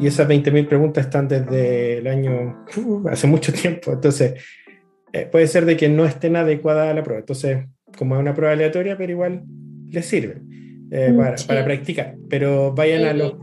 [0.00, 4.34] y esas 20.000 preguntas están desde el año, uh, hace mucho tiempo, entonces
[5.12, 7.66] eh, puede ser de que no estén adecuadas a la prueba, entonces
[7.98, 9.42] como es una prueba aleatoria, pero igual
[9.90, 10.40] les sirve
[10.92, 13.34] eh, mm, para, para, practicar, pero vayan a los...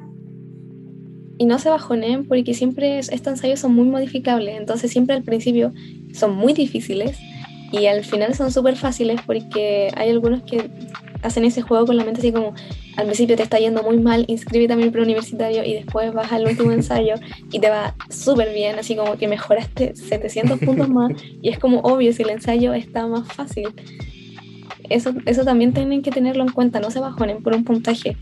[1.39, 5.73] Y no se bajonen porque siempre estos ensayos son muy modificables, entonces siempre al principio
[6.13, 7.19] son muy difíciles
[7.71, 10.69] y al final son súper fáciles porque hay algunos que
[11.21, 12.53] hacen ese juego con la mente así como
[12.95, 16.45] al principio te está yendo muy mal, inscríbete a mi preuniversitario y después vas al
[16.47, 17.15] último ensayo
[17.51, 21.79] y te va súper bien, así como que mejoraste 700 puntos más y es como
[21.81, 23.69] obvio si el ensayo está más fácil.
[24.89, 28.15] Eso, eso también tienen que tenerlo en cuenta, no se bajonen por un puntaje.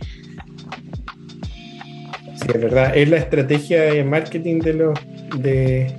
[2.35, 4.99] Sí, es verdad, es la estrategia de marketing de los,
[5.37, 5.93] de,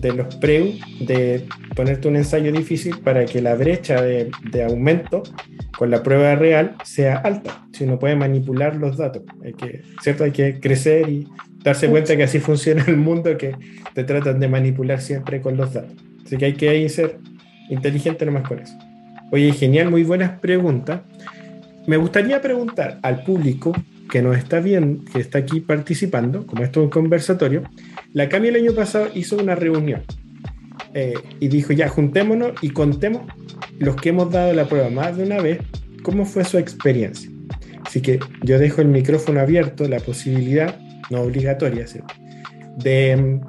[0.00, 5.22] de los preu, de ponerte un ensayo difícil para que la brecha de, de, aumento
[5.76, 7.66] con la prueba real sea alta.
[7.72, 10.24] Si uno puede manipular los datos, hay que, ¿cierto?
[10.24, 11.28] Hay que crecer y
[11.62, 13.54] darse cuenta que así funciona el mundo, que
[13.94, 15.96] te tratan de manipular siempre con los datos.
[16.24, 17.18] Así que hay que ahí ser
[17.68, 18.74] inteligente nomás con eso.
[19.30, 21.00] Oye, genial, muy buenas preguntas.
[21.86, 23.72] Me gustaría preguntar al público
[24.10, 27.62] que nos está viendo, que está aquí participando, como esto es un conversatorio,
[28.12, 30.02] la Cami el año pasado hizo una reunión
[30.94, 33.22] eh, y dijo, ya juntémonos y contemos
[33.78, 35.58] los que hemos dado la prueba más de una vez,
[36.02, 37.30] cómo fue su experiencia.
[37.84, 40.78] Así que yo dejo el micrófono abierto, la posibilidad,
[41.10, 41.86] no obligatoria,
[42.78, 43.40] de mm,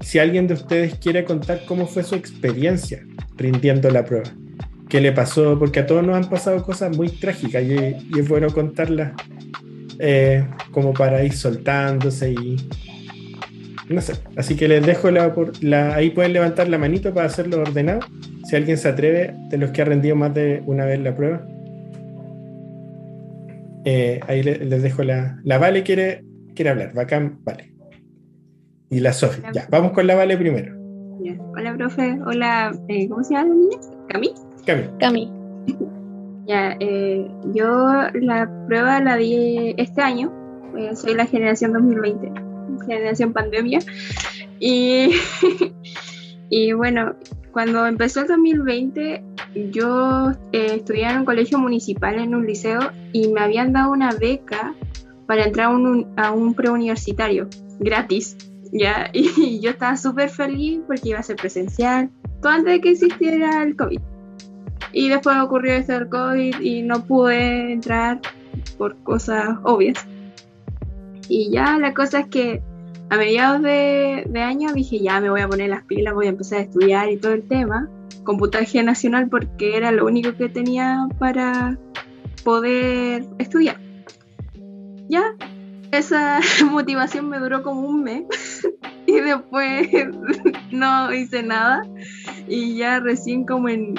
[0.00, 3.04] si alguien de ustedes quiere contar cómo fue su experiencia
[3.36, 4.30] rindiendo la prueba.
[4.88, 5.58] ¿Qué le pasó?
[5.58, 9.12] Porque a todos nos han pasado cosas muy trágicas y, y es bueno contarlas
[9.98, 12.56] eh, como para ir soltándose y,
[13.88, 14.14] no sé.
[14.36, 18.00] Así que les dejo la, la, ahí pueden levantar la manito para hacerlo ordenado.
[18.44, 21.46] Si alguien se atreve, de los que ha rendido más de una vez la prueba.
[23.84, 25.40] Eh, ahí les, dejo la.
[25.44, 26.92] La Vale quiere, quiere hablar.
[26.94, 27.72] Bacán, Vale.
[28.90, 29.50] Y la Sofía.
[29.52, 30.80] Ya, vamos con la Vale primero.
[31.56, 32.18] Hola, profe.
[32.26, 33.78] Hola, eh, ¿cómo se llama la niña?
[34.08, 34.34] ¿Cami?
[34.66, 34.82] Cami.
[34.98, 35.32] Cami.
[36.46, 40.32] ya, eh, yo la prueba la di este año.
[40.94, 43.80] soy la generación 2020 generación pandemia.
[44.58, 45.10] Y,
[46.50, 47.14] y bueno,
[47.52, 49.22] cuando empezó el 2020,
[49.70, 54.12] yo eh, estudié en un colegio municipal, en un liceo, y me habían dado una
[54.12, 54.74] beca
[55.26, 58.36] para entrar a un, a un preuniversitario, gratis,
[58.72, 59.10] ¿ya?
[59.12, 63.62] Y yo estaba súper feliz porque iba a ser presencial, todo antes de que existiera
[63.62, 64.00] el COVID.
[64.92, 68.20] Y después ocurrió esto del COVID y no pude entrar
[68.78, 70.06] por cosas obvias.
[71.34, 72.62] Y ya la cosa es que
[73.08, 76.58] a mediados de, año dije, ya me voy a poner las pilas, voy a empezar
[76.58, 77.88] a estudiar y todo el tema,
[78.22, 81.78] computaje nacional porque era lo único que tenía para
[82.44, 83.80] poder estudiar.
[85.08, 85.22] Ya,
[85.90, 86.40] esa
[86.70, 88.68] motivación me duró como un mes
[89.06, 89.88] y después
[90.70, 91.88] no hice nada
[92.46, 93.94] y ya recién como en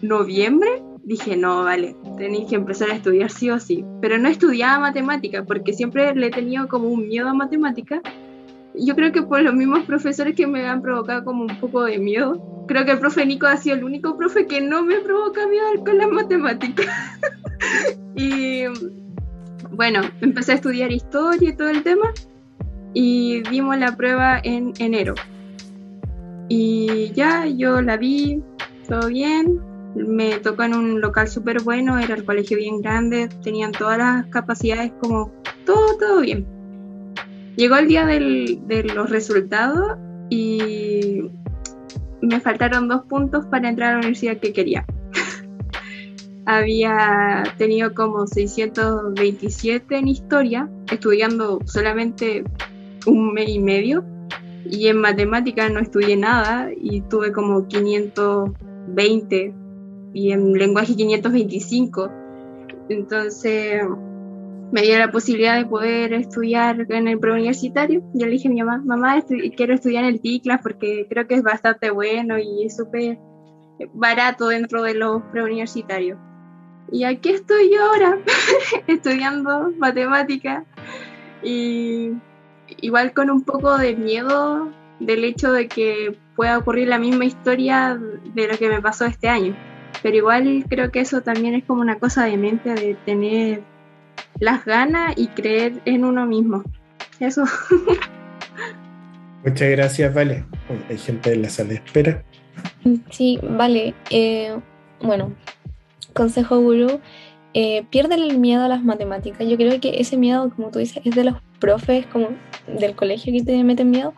[0.00, 3.84] noviembre dije, no, vale, tenéis que empezar a estudiar sí o sí.
[4.00, 8.00] Pero no estudiaba matemática porque siempre le he tenido como un miedo a matemática
[8.74, 11.98] yo creo que por los mismos profesores que me han provocado como un poco de
[11.98, 12.64] miedo.
[12.66, 15.84] Creo que el profe Nico ha sido el único profe que no me provoca miedo
[15.84, 16.86] con las matemáticas.
[18.16, 18.64] y
[19.70, 22.12] bueno, empecé a estudiar historia y todo el tema
[22.94, 25.14] y dimos la prueba en enero.
[26.48, 28.42] Y ya yo la vi,
[28.88, 29.60] todo bien,
[29.94, 34.26] me tocó en un local súper bueno, era el colegio bien grande, tenían todas las
[34.26, 35.32] capacidades como
[35.66, 36.46] todo, todo bien.
[37.56, 39.98] Llegó el día de los resultados
[40.30, 41.30] y
[42.22, 44.86] me faltaron dos puntos para entrar a la universidad que quería.
[46.46, 52.44] Había tenido como 627 en historia, estudiando solamente
[53.06, 54.04] un mes y medio,
[54.64, 59.54] y en matemáticas no estudié nada y tuve como 520
[60.14, 62.10] y en lenguaje 525
[62.88, 63.82] Entonces
[64.72, 68.02] me dio la posibilidad de poder estudiar en el preuniversitario.
[68.14, 69.22] Yo le dije a mi mamá, mamá,
[69.54, 73.18] quiero estudiar en el TICLAS porque creo que es bastante bueno y es súper
[73.92, 76.18] barato dentro de los preuniversitarios.
[76.90, 78.18] Y aquí estoy yo ahora,
[78.86, 80.64] estudiando matemática
[81.42, 82.12] y
[82.80, 88.00] igual con un poco de miedo del hecho de que pueda ocurrir la misma historia
[88.34, 89.54] de lo que me pasó este año.
[90.02, 93.62] Pero igual creo que eso también es como una cosa de mente, de tener
[94.40, 96.64] las ganas y creer en uno mismo.
[97.20, 97.44] Eso.
[99.44, 100.44] Muchas gracias, Vale.
[100.88, 102.24] Hay gente en la sala de espera.
[103.10, 103.94] Sí, vale.
[104.10, 104.56] Eh,
[105.00, 105.32] bueno,
[106.12, 107.00] consejo gurú,
[107.54, 109.46] eh, pierde el miedo a las matemáticas.
[109.46, 112.28] Yo creo que ese miedo, como tú dices, es de los profes, como
[112.66, 114.14] del colegio que te meten miedo.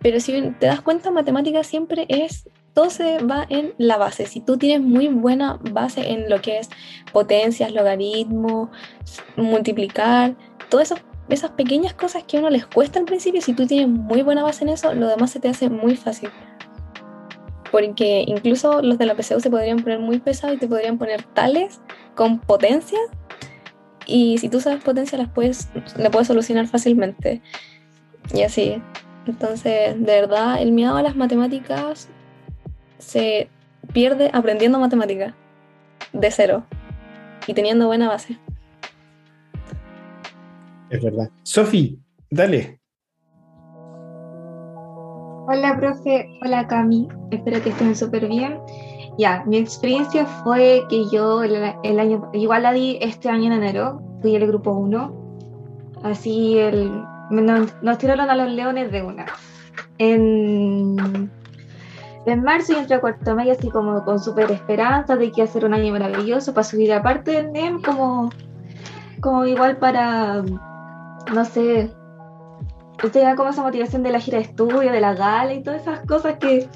[0.00, 4.26] Pero si te das cuenta, matemáticas siempre es, todo se va en la base.
[4.26, 6.70] Si tú tienes muy buena base en lo que es
[7.12, 8.68] potencias, logaritmos,
[9.36, 10.36] multiplicar,
[10.68, 10.94] todas
[11.28, 14.44] esas pequeñas cosas que a uno les cuesta al principio, si tú tienes muy buena
[14.44, 16.30] base en eso, lo demás se te hace muy fácil
[17.72, 21.24] porque incluso los de la PCU se podrían poner muy pesados y te podrían poner
[21.24, 21.80] tales
[22.14, 23.00] con potencia
[24.06, 27.42] y si tú sabes potencia las puedes, le puedes solucionar fácilmente
[28.32, 28.80] y así.
[29.26, 32.08] Entonces, de verdad, el miedo a las matemáticas
[32.98, 33.48] se
[33.92, 35.34] pierde aprendiendo matemáticas
[36.12, 36.64] de cero
[37.46, 38.38] y teniendo buena base.
[40.90, 41.30] Es verdad.
[41.42, 41.98] Sofi,
[42.30, 42.80] dale.
[45.50, 46.28] Hola, profe.
[46.44, 47.08] Hola, Cami.
[47.30, 48.60] Espero que estén súper bien.
[49.18, 54.00] Ya, mi experiencia fue que yo el, año, igual la di este año en enero,
[54.20, 55.28] fui el grupo 1.
[56.04, 59.26] Así el, nos, tiraron a los leones de una.
[59.98, 61.30] En,
[62.30, 65.48] en marzo y entré a cuarto medio así como con súper esperanza de que iba
[65.48, 68.30] a ser un año maravilloso para subir aparte del NEM como,
[69.20, 70.42] como igual para,
[71.32, 71.90] no sé,
[73.12, 76.00] tenía como esa motivación de la gira de estudio, de la gala y todas esas
[76.06, 76.68] cosas que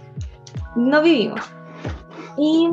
[0.77, 1.41] no vivimos.
[2.39, 2.69] Y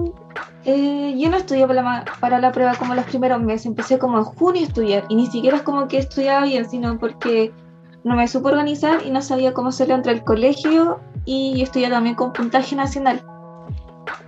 [0.66, 4.20] eh, yo no estudié para la, para la, prueba como los primeros meses, empecé como
[4.20, 7.52] en junio a estudiar y ni siquiera es como que estudiaba bien, sino porque
[8.04, 11.00] no me supo organizar y no sabía cómo hacerlo entre el colegio
[11.30, 13.22] y estudié también con puntaje nacional.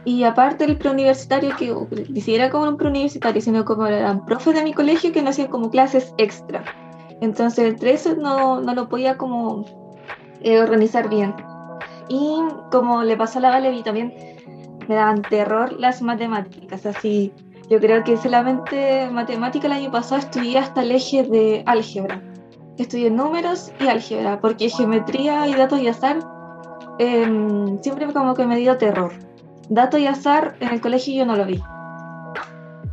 [0.06, 1.76] Y aparte el preuniversitario, que
[2.10, 5.48] ni siquiera como un preuniversitario, sino como eran profes de mi colegio que no hacían
[5.48, 6.64] como clases extra.
[7.20, 9.66] Entonces, entre eso no, no lo podía como
[10.42, 11.34] eh, organizar bien.
[12.08, 12.38] Y
[12.72, 14.14] como le pasó a la Valevi también,
[14.88, 16.86] me daban terror las matemáticas.
[16.86, 17.34] Así,
[17.68, 22.22] yo creo que solamente matemática el año pasado estudié hasta el eje de álgebra.
[22.78, 26.41] Estudié números y álgebra, porque geometría y datos y azar
[27.00, 29.14] eh, siempre como que me dio terror.
[29.70, 31.62] Datos y azar en el colegio yo no lo vi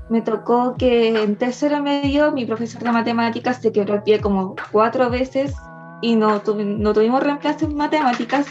[0.09, 4.57] me tocó que en tercero medio mi profesor de matemáticas se quebró el pie como
[4.73, 5.55] cuatro veces
[6.01, 8.47] y no, no tuvimos reemplazo en matemáticas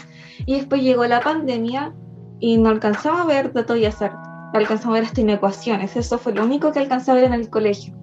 [0.46, 1.92] y después llegó la pandemia
[2.40, 4.12] y no alcanzaba a ver datos y azar,
[4.54, 7.50] alcanzaba a ver hasta ecuaciones, eso fue lo único que alcanzaba a ver en el
[7.50, 7.94] colegio.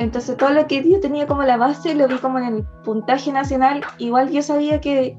[0.00, 3.32] Entonces todo lo que yo tenía como la base lo vi como en el puntaje
[3.32, 5.16] nacional, igual yo sabía que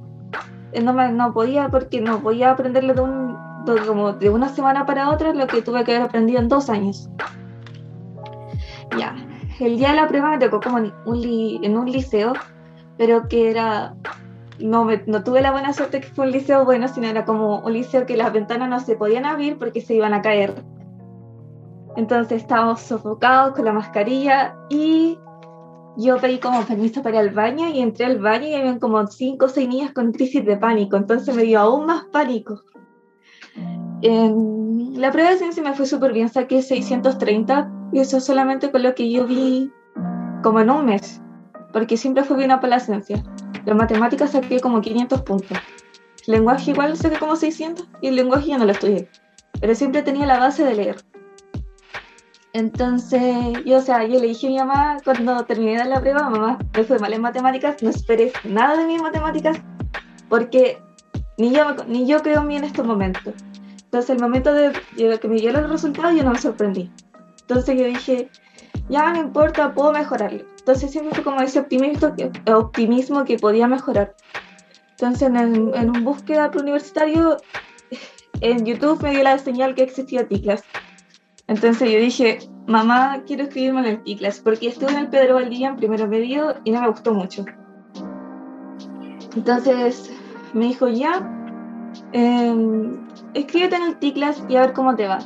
[0.84, 3.50] no, me, no podía porque no podía aprenderlo de un
[3.86, 7.10] como de una semana para otra lo que tuve que haber aprendido en dos años.
[8.98, 9.16] Ya,
[9.60, 11.24] el día de la prueba me tocó como en un,
[11.64, 12.34] en un liceo,
[12.98, 13.96] pero que era,
[14.60, 17.60] no, me, no tuve la buena suerte que fue un liceo bueno, sino era como
[17.60, 20.56] un liceo que las ventanas no se podían abrir porque se iban a caer.
[21.96, 25.20] Entonces estábamos sofocados con la mascarilla y
[26.02, 29.46] yo pedí como permiso para al baño y entré al baño y había como cinco
[29.46, 32.64] o seis niñas con crisis de pánico, entonces me dio aún más pánico
[34.02, 38.96] la prueba de ciencia me fue súper bien, saqué 630 y eso solamente con lo
[38.96, 39.72] que yo vi
[40.44, 41.22] como en un mes,
[41.74, 43.24] porque siempre fue bien para la ciencia.
[43.66, 45.58] La matemática saqué como 500 puntos.
[46.28, 49.10] Lenguaje igual saqué como 600 y el lenguaje ya no lo estudié,
[49.60, 50.98] pero siempre tenía la base de leer.
[52.54, 56.58] Entonces, yo, o sea, yo le dije a mi mamá cuando terminé la prueba, mamá,
[56.76, 59.58] me fue mal en matemáticas, no esperes nada de mis matemáticas,
[60.30, 60.82] porque
[61.38, 63.36] ni yo, ni yo creo en mí en estos momentos.
[63.84, 64.72] Entonces, el momento de,
[65.20, 66.92] que me dieron los resultados, yo no me sorprendí.
[67.42, 68.30] Entonces, yo dije,
[68.90, 70.44] ya no importa, puedo mejorarlo.
[70.60, 74.16] Entonces, siempre fue como ese optimismo que, optimismo que podía mejorar.
[74.92, 77.38] Entonces, en, en un búsqueda universitario,
[78.42, 80.64] en YouTube me dio la señal que existía TICLAS.
[81.50, 82.38] Entonces, yo dije,
[82.68, 86.72] mamá, quiero escribirme en TICLAS, porque estuve en el Pedro Valdivia en primero medio y
[86.72, 87.44] no me gustó mucho.
[89.36, 90.12] Entonces,
[90.54, 91.28] me dijo, ya,
[92.14, 92.56] eh,
[93.34, 95.18] escríbete en el TICLAS y a ver cómo te va.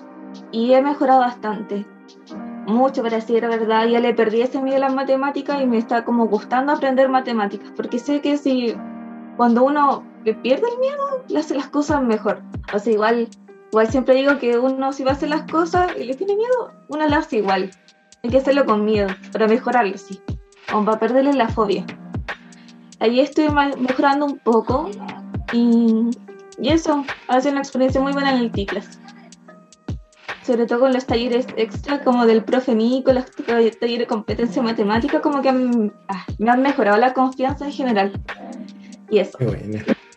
[0.52, 1.86] Y he mejorado bastante.
[2.68, 3.88] mucho para decir verdad.
[3.88, 7.70] Ya le perdí ese miedo a las matemáticas y me está como gustando aprender matemáticas,
[7.76, 8.74] porque sé que si
[9.36, 12.42] cuando uno pierde el miedo, le hace las cosas mejor.
[12.74, 13.28] O sea, igual,
[13.74, 16.72] igual siempre digo que uno si va a hacer las cosas y le tiene miedo,
[16.90, 17.72] uno las hace igual.
[18.22, 20.22] Hay que hacerlo con miedo, para mejorarlo, sí.
[20.72, 21.84] O para perderle la fobia.
[23.00, 23.48] Ahí estoy
[23.80, 24.92] mejorando un poco
[25.52, 26.12] y,
[26.60, 29.00] y eso, hace una experiencia muy buena en el TICLAS
[30.46, 35.22] sobre todo con los talleres extra como del profe Nico, los talleres de competencia matemática,
[35.22, 35.50] como que
[36.10, 38.12] ah, me han mejorado la confianza en general.
[39.10, 39.38] Y eso.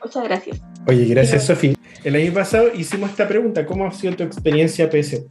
[0.06, 0.62] Muchas gracias.
[0.86, 1.74] Oye, gracias Sofía.
[2.04, 5.28] El año pasado hicimos esta pregunta, ¿cómo ha sido tu experiencia PSU?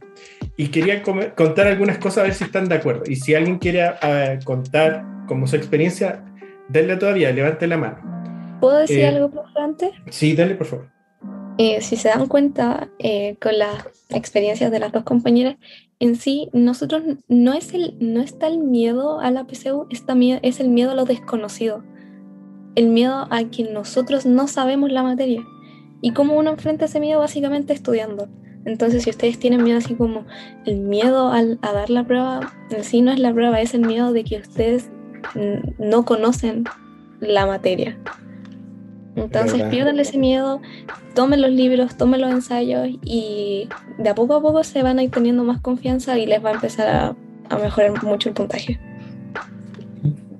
[0.58, 3.04] Y quería contar algunas cosas a ver si están de acuerdo.
[3.06, 6.22] Y si alguien quiere ah, contar como su experiencia,
[6.68, 8.58] denle todavía, levante la mano.
[8.60, 9.92] ¿Puedo decir eh, algo, por antes?
[10.10, 10.90] Sí, dale, por favor.
[11.56, 15.56] Eh, si se dan cuenta eh, con las experiencias de las dos compañeras,
[16.00, 20.60] en sí, nosotros no, es el, no está el miedo a la PCU, está, es
[20.60, 21.82] el miedo a lo desconocido,
[22.76, 25.42] el miedo a que nosotros no sabemos la materia.
[26.00, 28.28] Y cómo uno enfrenta ese miedo básicamente estudiando.
[28.64, 30.26] Entonces, si ustedes tienen miedo así como
[30.66, 33.80] el miedo al, a dar la prueba, en sí no es la prueba, es el
[33.80, 34.90] miedo de que ustedes
[35.78, 36.64] no conocen
[37.20, 37.98] la materia.
[39.16, 40.60] Entonces pierdan ese miedo,
[41.14, 43.66] tomen los libros, tomen los ensayos y
[43.96, 46.50] de a poco a poco se van a ir teniendo más confianza y les va
[46.50, 47.16] a empezar a,
[47.48, 48.78] a mejorar mucho el puntaje.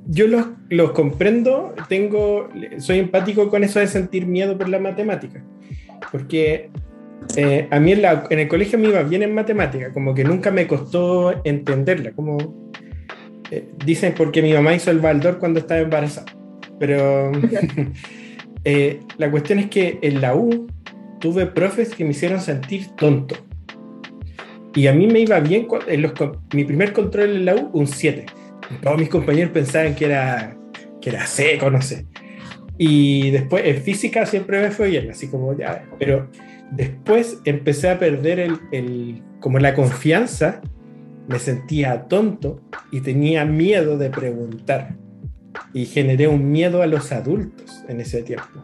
[0.08, 2.48] Yo los, los, comprendo, tengo,
[2.78, 5.42] soy empático con eso de sentir miedo por la matemática,
[6.12, 6.70] porque
[7.36, 10.22] eh, a mí en, la, en, el colegio me iba bien en matemática, como que
[10.22, 12.70] nunca me costó entenderla, como
[13.50, 16.32] eh, dicen porque mi mamá hizo el baldor cuando estaba embarazada,
[16.78, 17.32] pero...
[18.68, 20.66] Eh, la cuestión es que en la U
[21.20, 23.36] tuve profes que me hicieron sentir tonto.
[24.74, 26.12] Y a mí me iba bien, en los,
[26.52, 28.26] mi primer control en la U, un 7.
[28.82, 30.56] Todos mis compañeros pensaban que era,
[31.00, 32.06] que era seco, no sé.
[32.78, 36.28] Y después en física siempre me fue bien, así como ya, pero
[36.72, 40.60] después empecé a perder el, el, como la confianza,
[41.28, 42.60] me sentía tonto
[42.92, 44.96] y tenía miedo de preguntar
[45.72, 48.62] y generé un miedo a los adultos en ese tiempo.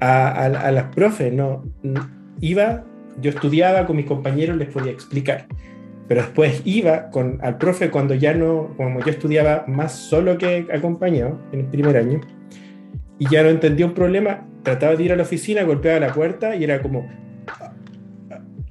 [0.00, 1.64] A, a, las profes, no,
[2.40, 2.84] iba,
[3.20, 5.46] yo estudiaba con mis compañeros, les podía explicar,
[6.12, 10.66] pero después iba con, al profe cuando ya no, como yo estudiaba más solo que
[10.70, 12.20] acompañado en el primer año,
[13.18, 16.54] y ya no entendía un problema, trataba de ir a la oficina, golpeaba la puerta
[16.54, 17.10] y era como,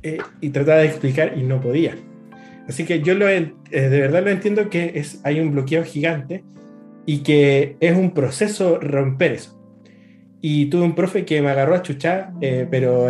[0.04, 1.96] eh, y trataba de explicar y no podía.
[2.70, 6.44] Así que yo lo, eh, de verdad lo entiendo que es, hay un bloqueo gigante
[7.08, 9.60] y que es un proceso romper eso.
[10.42, 13.10] Y tuve un profe que me agarró a chuchar, eh, pero,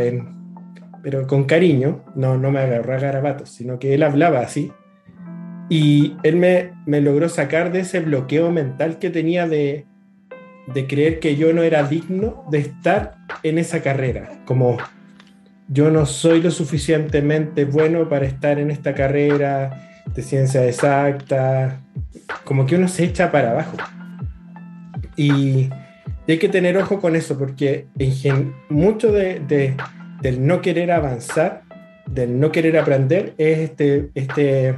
[1.03, 4.71] pero con cariño, no, no me agarró a garabatos, sino que él hablaba así.
[5.69, 9.85] Y él me, me logró sacar de ese bloqueo mental que tenía de,
[10.73, 14.77] de creer que yo no era digno de estar en esa carrera, como
[15.67, 21.79] yo no soy lo suficientemente bueno para estar en esta carrera de ciencia exacta,
[22.43, 23.77] como que uno se echa para abajo.
[25.15, 25.69] Y,
[26.27, 29.75] hay que tener ojo con eso, porque en mucho de,
[30.21, 31.63] del no querer avanzar,
[32.05, 34.75] del no querer aprender, es este, este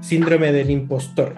[0.00, 1.34] síndrome del impostor,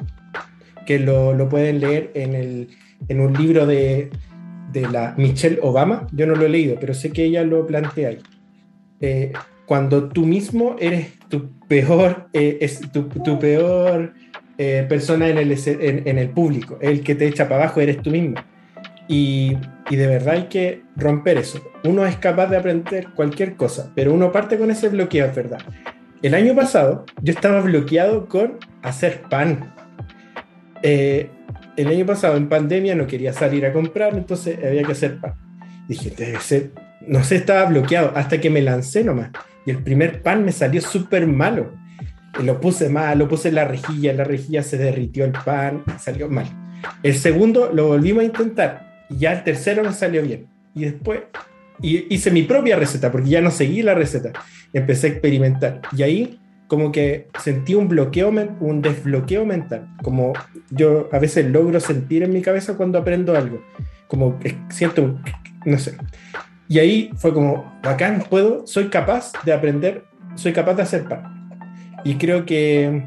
[0.87, 2.68] que lo, lo pueden leer en, el,
[3.09, 4.11] en un libro de,
[4.72, 6.07] de, la Michelle Obama.
[6.12, 8.18] Yo no lo he leído, pero sé que ella lo plantea ahí.
[9.01, 9.33] Eh,
[9.66, 14.14] cuando tú mismo eres tu peor, eh, es tu, tu peor
[14.59, 18.11] eh, persona en el, en, el, público, el que te echa para abajo eres tú
[18.11, 18.37] mismo.
[19.09, 19.57] Y,
[19.89, 21.61] y, de verdad hay que romper eso.
[21.84, 25.59] Uno es capaz de aprender cualquier cosa, pero uno parte con ese bloqueo, es verdad.
[26.22, 29.74] El año pasado yo estaba bloqueado con hacer pan.
[30.82, 31.30] Eh,
[31.76, 35.34] el año pasado en pandemia no quería salir a comprar, entonces había que hacer pan.
[35.89, 36.70] Dije, debe ser,
[37.07, 39.30] no sé, estaba bloqueado hasta que me lancé nomás.
[39.66, 41.72] Y el primer pan me salió súper malo
[42.43, 45.84] lo puse mal, lo puse en la rejilla, en la rejilla se derritió el pan,
[45.99, 46.47] salió mal.
[47.03, 50.47] El segundo lo volvimos a intentar y ya el tercero me salió bien.
[50.75, 51.21] Y después
[51.81, 54.33] hice mi propia receta porque ya no seguí la receta.
[54.73, 58.29] Empecé a experimentar y ahí como que sentí un bloqueo,
[58.61, 60.33] un desbloqueo mental, como
[60.71, 63.63] yo a veces logro sentir en mi cabeza cuando aprendo algo,
[64.09, 65.21] como que siento
[65.65, 65.97] no sé.
[66.69, 70.03] Y ahí fue como, bacán, puedo, soy capaz de aprender,
[70.35, 71.37] soy capaz de hacer pan
[72.07, 73.03] y creo que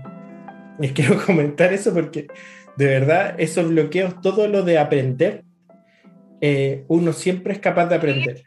[0.78, 2.28] les quiero comentar eso porque
[2.76, 5.45] de verdad esos bloqueos, todo lo de aprender,
[6.42, 8.44] eh, uno siempre es capaz de aprender.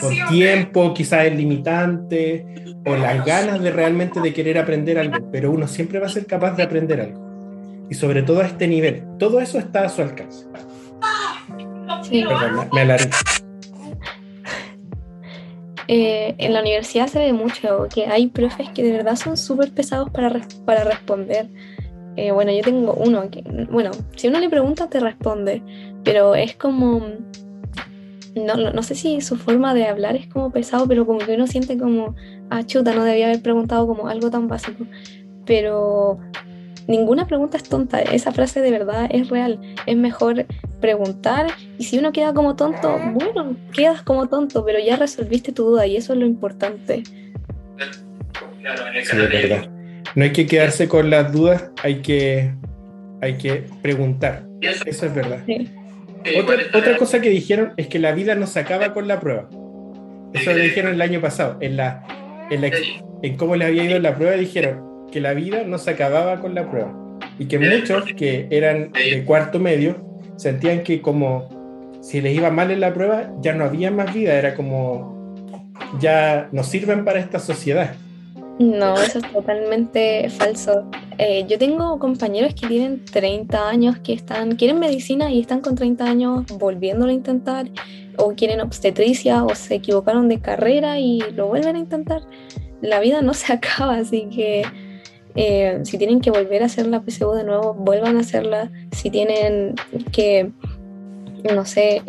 [0.00, 2.46] por tiempo, quizás es limitante,
[2.86, 6.26] o las ganas de realmente de querer aprender algo, pero uno siempre va a ser
[6.26, 7.86] capaz de aprender algo.
[7.90, 10.46] Y sobre todo a este nivel, todo eso está a su alcance.
[12.02, 12.24] Sí.
[12.26, 13.10] Perdón, me alargué.
[15.86, 19.70] Eh, en la universidad se ve mucho que hay profes que de verdad son súper
[19.72, 21.48] pesados para, res- para responder.
[22.16, 25.62] Eh, bueno, yo tengo uno que, bueno, si uno le pregunta te responde,
[26.04, 27.08] pero es como,
[28.34, 31.34] no, no, no sé si su forma de hablar es como pesado, pero como que
[31.34, 32.14] uno siente como,
[32.50, 34.86] ah, chuta, no debía haber preguntado como algo tan básico.
[35.46, 36.18] Pero
[36.86, 39.60] ninguna pregunta es tonta, esa frase de verdad es real.
[39.86, 40.46] Es mejor
[40.80, 41.46] preguntar
[41.78, 45.86] y si uno queda como tonto, bueno, quedas como tonto, pero ya resolviste tu duda
[45.86, 47.02] y eso es lo importante.
[47.04, 49.70] Sí, es verdad.
[50.14, 52.52] No hay que quedarse con las dudas, hay que,
[53.20, 54.46] hay que preguntar.
[54.60, 55.42] Eso es verdad.
[55.46, 55.70] Sí.
[56.38, 59.48] Otra, otra cosa que dijeron es que la vida no se acaba con la prueba.
[60.32, 61.58] Eso lo dijeron el año pasado.
[61.60, 62.02] En, la,
[62.50, 62.70] en, la,
[63.22, 66.40] en cómo le había ido en la prueba, dijeron que la vida no se acababa
[66.40, 66.92] con la prueba.
[67.38, 69.96] Y que muchos que eran de cuarto medio
[70.36, 74.34] sentían que como si les iba mal en la prueba, ya no había más vida.
[74.34, 75.34] Era como,
[76.00, 77.94] ya no sirven para esta sociedad.
[78.58, 80.90] No, eso es totalmente falso.
[81.18, 85.74] Eh, yo tengo compañeros que tienen 30 años, que están, quieren medicina y están con
[85.74, 87.68] 30 años volviéndolo a intentar,
[88.16, 92.22] o quieren obstetricia, o se equivocaron de carrera y lo vuelven a intentar.
[92.80, 94.62] La vida no se acaba, así que
[95.36, 98.70] eh, si tienen que volver a hacer la PSU de nuevo, vuelvan a hacerla.
[98.92, 99.74] Si tienen
[100.12, 100.50] que,
[101.54, 102.02] no sé,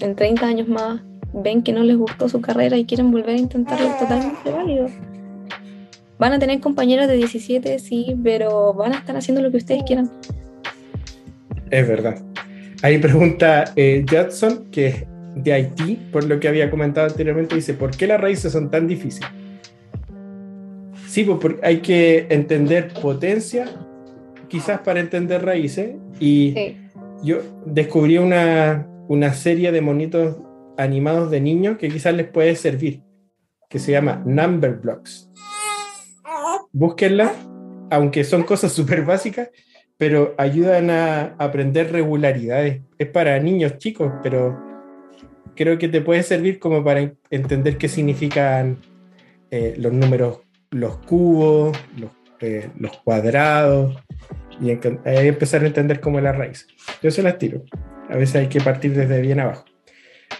[0.00, 1.00] en 30 años más
[1.32, 4.88] ven que no les gustó su carrera y quieren volver a intentarlo, es totalmente válido.
[6.20, 9.82] Van a tener compañeros de 17, sí, pero van a estar haciendo lo que ustedes
[9.84, 10.10] quieran.
[11.70, 12.20] Es verdad.
[12.82, 15.04] Ahí pregunta eh, Judson, que es
[15.36, 18.86] de Haití, por lo que había comentado anteriormente, dice, ¿por qué las raíces son tan
[18.86, 19.30] difíciles?
[21.08, 23.64] Sí, pues porque hay que entender potencia,
[24.48, 26.76] quizás para entender raíces, y Sí.
[27.24, 30.36] yo descubrí una, una serie de monitos
[30.76, 33.00] animados de niños que quizás les puede servir,
[33.68, 35.29] que se llama Number Blocks.
[36.72, 37.32] Búsquenla,
[37.90, 39.50] aunque son cosas súper básicas,
[39.96, 42.80] pero ayudan a aprender regularidades.
[42.98, 44.58] Es para niños chicos, pero
[45.54, 48.78] creo que te puede servir como para en- entender qué significan
[49.50, 50.40] eh, los números,
[50.70, 52.10] los cubos, los,
[52.40, 52.70] eh,
[53.04, 53.96] cuadrados,
[54.60, 56.66] y empezar a entender cómo es la raíz.
[57.02, 57.62] Yo se las tiro.
[58.08, 59.64] A veces hay que partir desde bien abajo.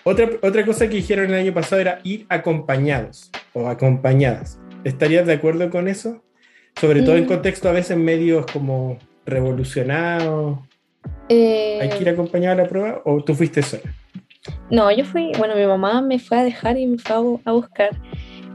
[0.04, 4.58] Otra, otra cosa que dijeron el año pasado era ir acompañados o acompañadas.
[4.84, 6.22] ¿Estarías de acuerdo con eso?
[6.80, 7.28] Sobre todo en Mm.
[7.28, 10.58] contexto a veces medios como revolucionados.
[11.28, 13.82] Eh, ¿Hay que ir acompañado a la prueba o tú fuiste sola?
[14.70, 17.90] No, yo fui, bueno, mi mamá me fue a dejar y me fue a buscar.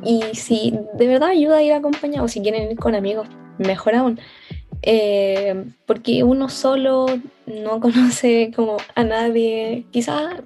[0.04, 4.20] Y si de verdad ayuda a ir acompañado, si quieren ir con amigos, mejor aún.
[4.82, 7.06] Eh, porque uno solo
[7.46, 9.86] no conoce como a nadie.
[9.92, 10.42] Quizás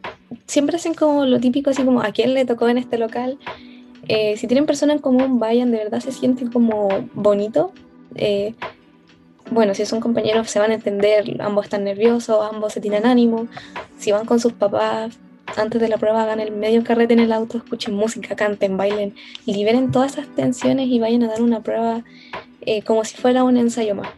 [0.45, 3.37] siempre hacen como lo típico, así como a quién le tocó en este local.
[4.09, 7.71] Eh, si tienen personas en común, vayan, de verdad se siente como bonito.
[8.15, 8.55] Eh,
[9.51, 13.47] bueno, si son compañeros se van a entender, ambos están nerviosos, ambos se tiran ánimo.
[13.99, 15.19] Si van con sus papás,
[15.57, 19.13] antes de la prueba hagan el medio carrete en el auto, escuchen música, canten, bailen,
[19.45, 22.03] liberen todas esas tensiones y vayan a dar una prueba
[22.61, 24.09] eh, como si fuera un ensayo más.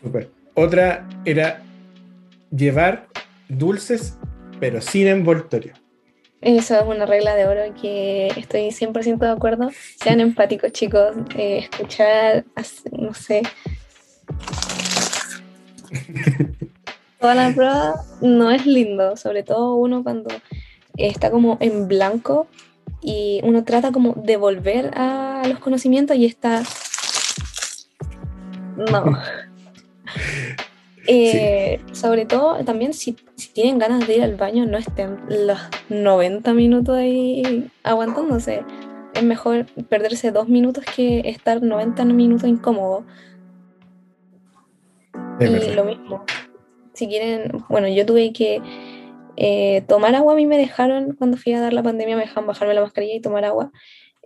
[0.00, 0.30] Súper.
[0.54, 1.60] Otra era
[2.56, 3.08] llevar
[3.48, 4.16] dulces,
[4.60, 5.74] pero sin envoltorio.
[6.46, 9.68] Eso es una regla de oro que estoy 100% de acuerdo.
[10.00, 11.16] Sean empáticos, chicos.
[11.34, 12.44] eh, escuchar,
[12.92, 13.42] no sé.
[17.20, 20.30] Toda la prueba no es lindo, sobre todo uno cuando
[20.96, 22.46] está como en blanco
[23.02, 26.62] y uno trata como de volver a los conocimientos y está...
[28.76, 29.04] No.
[31.08, 35.58] Eh, Sobre todo, también si, si tienen ganas de ir al baño, no estén los
[35.88, 38.64] 90 minutos ahí aguantándose.
[39.14, 43.04] Es mejor perderse dos minutos que estar 90 minutos incómodo.
[45.38, 45.74] Es y verdad.
[45.74, 46.24] lo mismo.
[46.92, 48.60] Si quieren, bueno, yo tuve que
[49.36, 52.46] eh, tomar agua, a mí me dejaron, cuando fui a dar la pandemia, me dejaron
[52.46, 53.70] bajarme la mascarilla y tomar agua.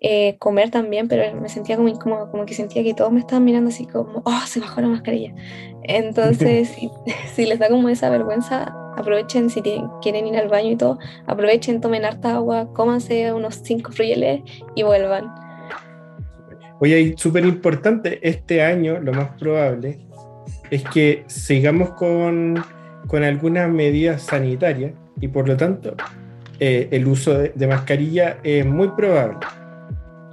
[0.03, 3.45] Eh, comer también, pero me sentía como incómoda, como que sentía que todos me estaban
[3.45, 5.35] mirando así como, oh, se bajó la mascarilla.
[5.83, 6.91] Entonces, si,
[7.35, 10.99] si les da como esa vergüenza, aprovechen, si tienen- quieren ir al baño y todo,
[11.27, 14.43] aprovechen, tomen harta agua, cómanse unos cinco fruyeles
[14.75, 15.33] y vuelvan.
[16.81, 19.99] Oye, y súper importante, este año lo más probable
[20.71, 22.63] es que sigamos con,
[23.07, 25.95] con algunas medidas sanitarias y por lo tanto
[26.59, 29.39] eh, el uso de, mascarilla es muy probable.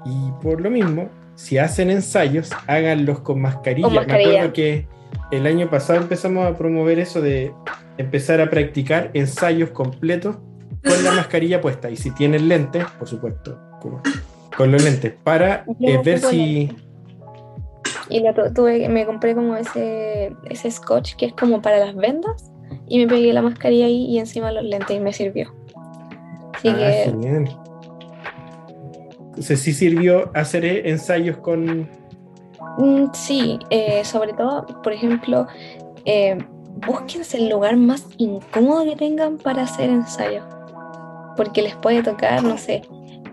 [0.08, 3.90] Y por lo mismo, si hacen ensayos, háganlos con mascarilla.
[3.90, 4.88] Me acuerdo que
[5.32, 7.52] el año pasado empezamos a promover eso de
[7.98, 10.38] empezar a practicar ensayos completos
[10.84, 11.90] con la mascarilla puesta.
[11.90, 13.60] Y si tienen lentes, por supuesto,
[14.56, 16.76] con los lentes, para eh, ver si...
[18.10, 22.52] Y la tuve, me compré como ese, ese scotch que es como para las vendas
[22.88, 25.54] y me pegué la mascarilla ahí y encima los lentes y me sirvió.
[26.54, 27.67] Así ah, Genial.
[29.40, 31.90] Sí sirvió hacer ensayos con...
[32.78, 35.48] Mm, sí, eh, sobre todo, por ejemplo,
[36.06, 36.38] eh,
[36.86, 40.44] búsquense el lugar más incómodo que tengan para hacer ensayos.
[41.36, 42.82] Porque les puede tocar, no sé,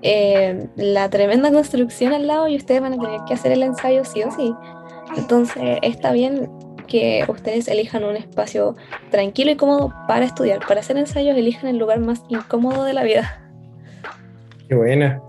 [0.03, 4.05] eh, la tremenda construcción al lado y ustedes van a tener que hacer el ensayo
[4.05, 4.55] sí o sí.
[5.17, 6.51] Entonces está bien
[6.87, 8.77] que ustedes elijan un espacio
[9.11, 10.61] tranquilo y cómodo para estudiar.
[10.67, 13.41] Para hacer ensayos elijan el lugar más incómodo de la vida.
[14.69, 15.23] Qué buena.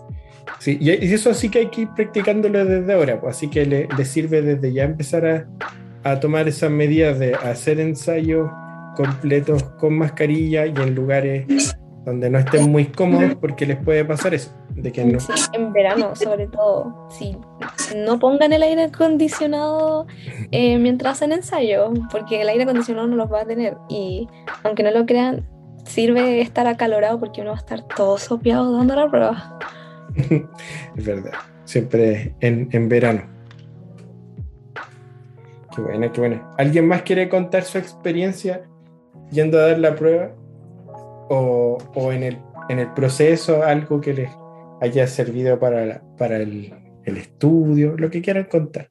[0.60, 4.06] Sí, y eso sí que hay que ir practicándolo desde ahora, pues, así que le,
[4.06, 5.48] sirve desde ya empezar a,
[6.04, 8.50] a tomar esas medidas de hacer ensayos
[8.96, 11.76] completos con mascarilla y en lugares
[12.06, 15.20] donde no estén muy cómodos porque les puede pasar eso, de que no.
[15.20, 17.36] Sí, en verano sobre todo, sí,
[17.96, 20.06] no pongan el aire acondicionado
[20.52, 24.28] eh, mientras hacen ensayo, porque el aire acondicionado no los va a tener y
[24.64, 25.48] aunque no lo crean,
[25.86, 29.60] sirve estar acalorado porque uno va a estar todo sopeado dando la prueba.
[30.96, 31.34] es verdad,
[31.66, 33.24] siempre en, en verano.
[35.76, 36.52] Qué buena, qué buena.
[36.58, 38.64] ¿Alguien más quiere contar su experiencia
[39.32, 40.32] yendo a dar la prueba?
[41.30, 42.38] o, en, el,
[42.70, 44.30] en el proceso algo que les
[44.82, 46.74] haya servido para, para el,
[47.06, 48.90] estudio, lo que quieran contar.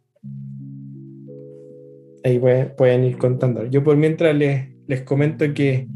[2.23, 3.67] Ahí pueden, ir contando.
[3.67, 5.89] Yo por mientras les, les comento que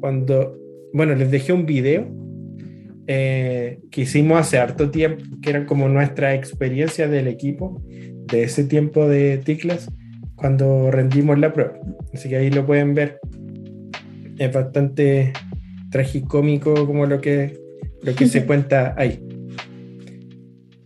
[0.00, 0.58] cuando,
[0.92, 2.06] bueno, les dejé un video
[3.10, 8.64] eh, que hicimos hace harto tiempo, que era como nuestra experiencia del equipo de ese
[8.64, 9.88] tiempo de TICLAS
[10.36, 11.72] cuando rendimos la prueba.
[12.12, 13.18] Así que ahí lo pueden ver.
[14.36, 15.32] Es bastante
[15.90, 17.58] tragicómico como lo que,
[18.02, 19.18] lo que se cuenta ahí.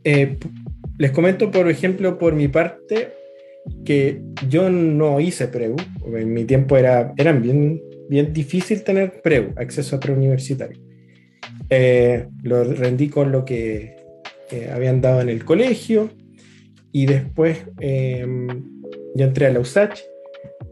[0.05, 0.39] Eh,
[0.99, 3.15] les comento, por ejemplo, por mi parte,
[3.85, 5.75] que yo no hice preu.
[6.07, 10.92] En mi tiempo era eran bien, bien difícil tener preu, acceso a preuniversitario.
[11.75, 13.97] Eh, lo rendí con lo que
[14.71, 16.11] habían dado en el colegio
[16.93, 18.27] y después eh,
[19.15, 20.01] yo entré a la USACH.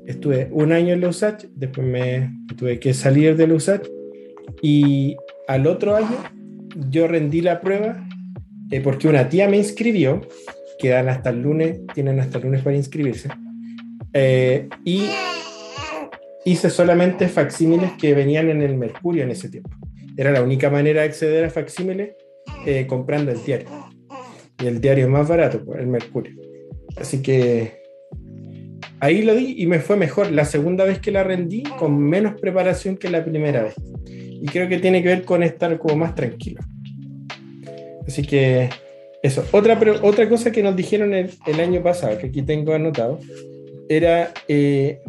[0.07, 3.89] Estuve un año en la USACH, después me tuve que salir de la USACH
[4.61, 5.17] y
[5.49, 6.19] al otro año
[6.91, 8.07] yo rendí la prueba
[8.71, 10.21] eh, porque una tía me inscribió,
[10.79, 13.29] quedan hasta el lunes, tienen hasta el lunes para inscribirse,
[14.13, 15.07] eh, y
[16.45, 19.71] hice solamente facsímiles que venían en el Mercurio en ese tiempo.
[20.21, 22.11] Era la única manera de acceder a facsímiles
[22.67, 23.69] eh, comprando el diario.
[24.63, 26.35] Y el diario es más barato, pues, el Mercurio.
[27.01, 27.81] Así que
[29.01, 30.31] ahí lo di y me fue mejor.
[30.31, 33.75] La segunda vez que la rendí, con menos preparación que la primera vez.
[34.07, 36.61] Y creo que tiene que ver con estar como más tranquilo.
[38.07, 38.69] Así que
[39.23, 39.47] eso.
[39.53, 43.21] Otra, otra cosa que nos dijeron el, año pasado, que aquí tengo anotado,
[43.89, 45.01] era eh,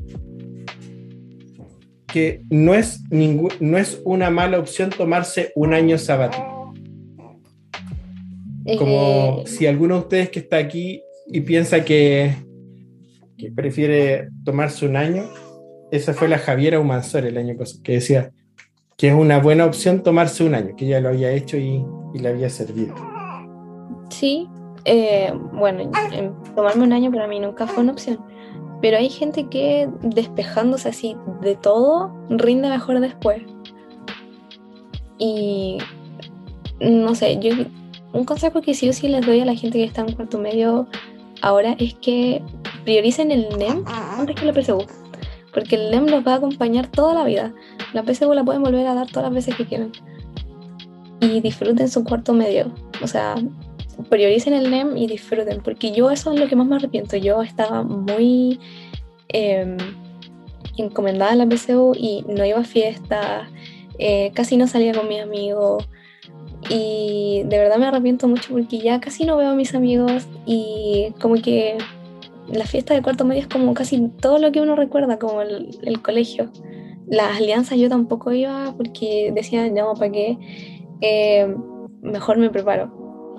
[2.11, 6.73] que no es, no es una mala opción tomarse un año sabático.
[8.77, 12.35] Como eh, si alguno de ustedes que está aquí y piensa que,
[13.37, 15.23] que prefiere tomarse un año,
[15.91, 18.31] esa fue la Javiera Humansor el año pasado, que decía,
[18.97, 21.83] que es una buena opción tomarse un año, que ya lo había hecho y,
[22.13, 22.93] le había servido.
[24.09, 24.47] Sí,
[24.85, 25.89] eh, bueno,
[26.55, 28.19] tomarme un año para mí nunca fue una opción,
[28.81, 33.43] pero hay gente que despejándose así de todo rinde mejor después.
[35.17, 35.77] Y
[36.79, 37.51] no sé, yo
[38.13, 40.87] un consejo que sí o les doy a la gente que está en cuarto medio
[41.41, 42.43] ahora es que
[42.83, 44.85] prioricen el NEM antes que la PSU,
[45.53, 47.53] porque el NEM los va a acompañar toda la vida.
[47.93, 49.91] La PSU la pueden volver a dar todas las veces que quieran.
[51.19, 52.71] Y disfruten su cuarto medio.
[53.03, 53.35] O sea,
[54.09, 55.61] prioricen el NEM y disfruten.
[55.63, 57.17] Porque yo eso es lo que más me arrepiento.
[57.17, 58.59] Yo estaba muy
[59.29, 59.77] em,
[60.77, 63.47] encomendada en la PSU y no iba a fiestas.
[63.99, 65.87] Eh, casi no salía con mis amigos.
[66.69, 71.11] Y de verdad me arrepiento mucho porque ya casi no veo a mis amigos y
[71.19, 71.77] como que
[72.47, 76.01] la fiesta de cuarto medio es como casi todo lo que uno recuerda, como el
[76.03, 76.51] colegio
[77.11, 80.37] las alianzas yo tampoco iba porque decía, no, ¿para qué?
[81.01, 81.55] Eh,
[82.01, 82.89] mejor me preparo.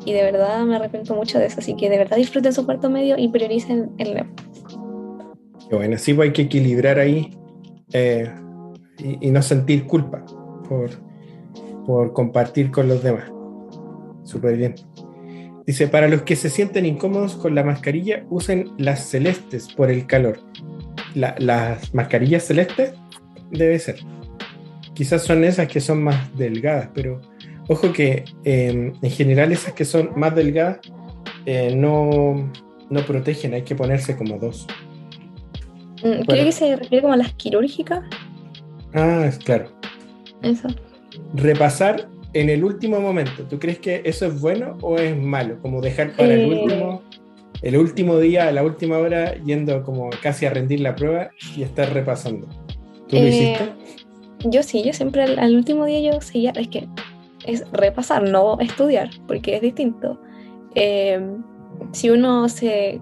[0.05, 2.91] Y de verdad me arrepiento mucho de eso, así que de verdad disfruten su cuarto
[2.91, 4.27] medio y prioricen el NEP.
[5.71, 7.31] bueno, sí, pues hay que equilibrar ahí
[7.93, 8.31] eh,
[8.99, 10.25] y, no sentir culpa
[10.69, 10.91] por,
[11.87, 13.31] por compartir con los demás.
[14.25, 14.75] Súper bien.
[15.67, 20.07] Dice, para los que se sienten incómodos con la mascarilla, usen las celestes por el
[20.07, 20.41] calor.
[21.15, 22.95] las mascarillas celestes
[23.51, 23.97] debe ser.
[24.95, 27.21] Quizás son esas que son más delgadas, pero
[27.69, 30.79] ojo que em, en general esas que son más delgadas
[31.47, 32.51] eh, no,
[32.91, 34.67] no protegen, hay que ponerse como dos.
[36.03, 38.03] Mm, creo que se refiere como a las quirúrgicas.
[38.95, 39.71] Ah, es claro.
[40.43, 40.69] Eso.
[41.35, 45.61] Repasar en el último momento, ¿tú crees que eso es bueno o es malo?
[45.61, 46.47] Como dejar para el Eh.
[46.63, 47.03] último,
[47.63, 51.63] el último día, a la última hora, yendo como casi a rendir la prueba y
[51.63, 52.49] estar repasando.
[53.09, 53.69] ¿Tú lo Eh, hiciste?
[54.45, 56.89] Yo sí, yo siempre al, al último día yo seguía, es que
[57.47, 60.21] es repasar, no estudiar, porque es distinto.
[60.75, 61.21] Eh,
[61.93, 63.01] si uno se...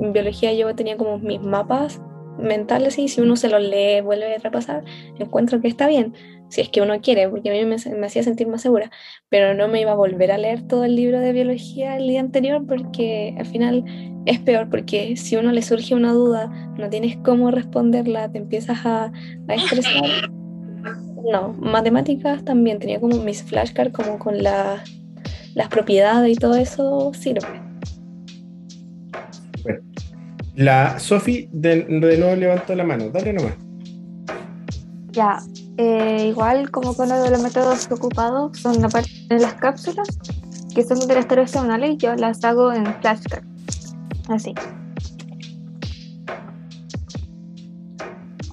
[0.00, 2.00] En biología yo tenía como mis mapas
[2.38, 4.84] mentales y si uno se los lee, vuelve a repasar,
[5.18, 6.14] encuentro que está bien,
[6.48, 8.90] si es que uno quiere, porque a mí me, me hacía sentir más segura,
[9.28, 12.20] pero no me iba a volver a leer todo el libro de biología el día
[12.20, 13.84] anterior porque al final
[14.26, 18.84] es peor, porque si uno le surge una duda, no tienes cómo responderla, te empiezas
[18.84, 19.12] a,
[19.48, 20.30] a estresar.
[21.30, 24.82] No, matemáticas también tenía como mis flashcards como con la-
[25.54, 27.62] las propiedades y todo eso sirve.
[30.54, 33.08] La Sofi de, de nuevo levantó la mano.
[33.10, 33.54] Dale nomás.
[35.12, 35.38] Ya,
[35.78, 40.08] eh, igual como con uno de los métodos ocupados son aparte de las cápsulas,
[40.74, 43.44] que son de las tareas semanales, yo las hago en flashcard.
[44.28, 44.54] Así.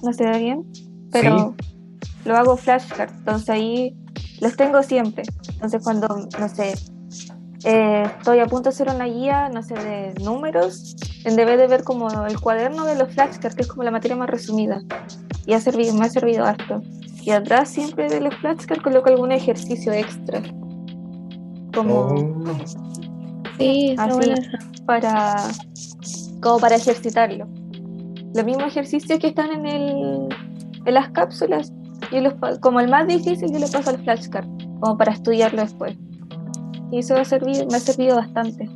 [0.02, 0.64] ¿No se ve bien?
[1.10, 1.54] Pero
[2.24, 3.96] lo hago flashcard, entonces ahí
[4.40, 5.24] los tengo siempre.
[5.54, 6.74] Entonces cuando, no sé,
[7.64, 11.66] eh, estoy a punto de hacer una guía, no sé, de números, en vez de
[11.66, 14.82] ver como el cuaderno de los flashcards, que es como la materia más resumida
[15.46, 16.82] y ha servido, me ha servido harto.
[17.22, 20.42] Y atrás siempre de los flashcards coloco algún ejercicio extra.
[21.72, 22.42] Como Oh,
[23.58, 24.16] Sí, Así.
[24.16, 24.36] buena
[24.86, 25.36] para
[26.40, 27.46] como para ejercitarlo.
[28.34, 30.28] Los mismos ejercicios que están en el
[30.84, 31.72] en las cápsulas,
[32.10, 34.46] yo los pa- como el más difícil yo lo paso al flashcard,
[34.80, 35.96] como para estudiarlo después.
[36.90, 38.68] Y eso me ha servido, me ha servido bastante.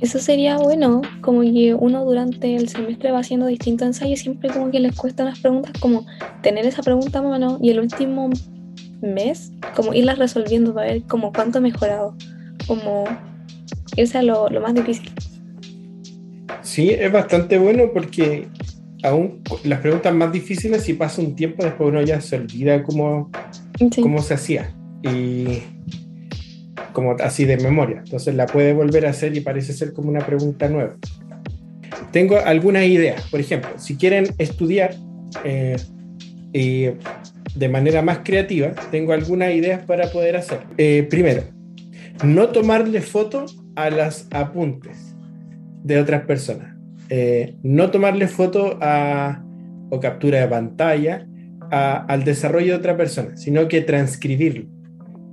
[0.00, 4.70] Eso sería bueno, como que uno durante el semestre va haciendo distintos ensayos, siempre como
[4.70, 6.04] que les cuesta unas preguntas, como
[6.42, 8.28] tener esa pregunta a mano y el último
[9.00, 12.14] mes, como irlas resolviendo para ver como cuánto he mejorado,
[12.66, 13.04] como
[13.96, 15.10] irse a lo, lo más difícil.
[16.60, 18.48] Sí, es bastante bueno porque
[19.06, 23.30] aún las preguntas más difíciles, si pasa un tiempo, después uno ya se olvida cómo,
[23.90, 24.00] Sí.
[24.02, 24.74] cómo se hacía.
[25.02, 25.62] Y
[26.92, 27.98] como así de memoria.
[28.04, 30.96] Entonces la puede volver a hacer y parece ser como una pregunta nueva.
[32.10, 33.22] Tengo algunas ideas.
[33.30, 34.94] Por ejemplo, si quieren estudiar
[35.44, 35.76] eh,
[36.52, 36.86] y
[37.54, 40.60] de manera más creativa, tengo algunas ideas para poder hacer.
[40.78, 41.42] Eh, primero,
[42.24, 43.44] no tomarle foto
[43.74, 45.14] a las apuntes
[45.84, 46.75] de otras personas.
[47.08, 49.44] Eh, no tomarle foto a,
[49.90, 51.26] o captura de pantalla
[51.70, 54.66] al desarrollo de otra persona, sino que transcribirlo.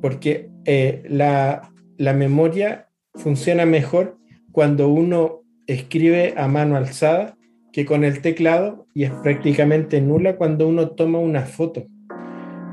[0.01, 4.17] Porque eh, la, la memoria funciona mejor
[4.51, 7.37] cuando uno escribe a mano alzada
[7.71, 11.85] que con el teclado y es prácticamente nula cuando uno toma una foto.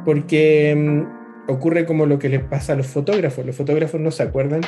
[0.04, 3.44] Porque mm, ocurre como lo que les pasa a los fotógrafos.
[3.44, 4.60] Los fotógrafos no se acuerdan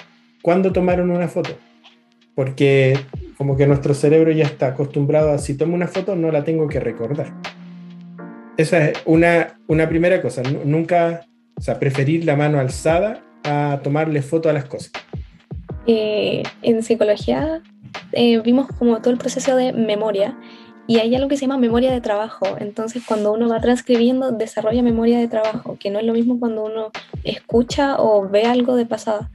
[0.43, 1.51] cuándo tomaron una foto.
[2.35, 2.99] Porque
[3.37, 6.69] como que nuestro cerebro ya está acostumbrado a si tomo una foto no la tengo
[6.69, 7.33] que recordar.
[8.57, 10.43] Esa es una, una primera cosa.
[10.43, 11.27] Nu- Nunca,
[11.57, 14.93] o sea, preferir la mano alzada a tomarle foto a las cosas.
[15.87, 17.61] Eh, en psicología
[18.13, 20.39] eh, vimos como todo el proceso de memoria
[20.87, 22.45] y hay algo que se llama memoria de trabajo.
[22.59, 26.65] Entonces, cuando uno va transcribiendo, desarrolla memoria de trabajo, que no es lo mismo cuando
[26.65, 26.91] uno
[27.25, 29.31] escucha o ve algo de pasada.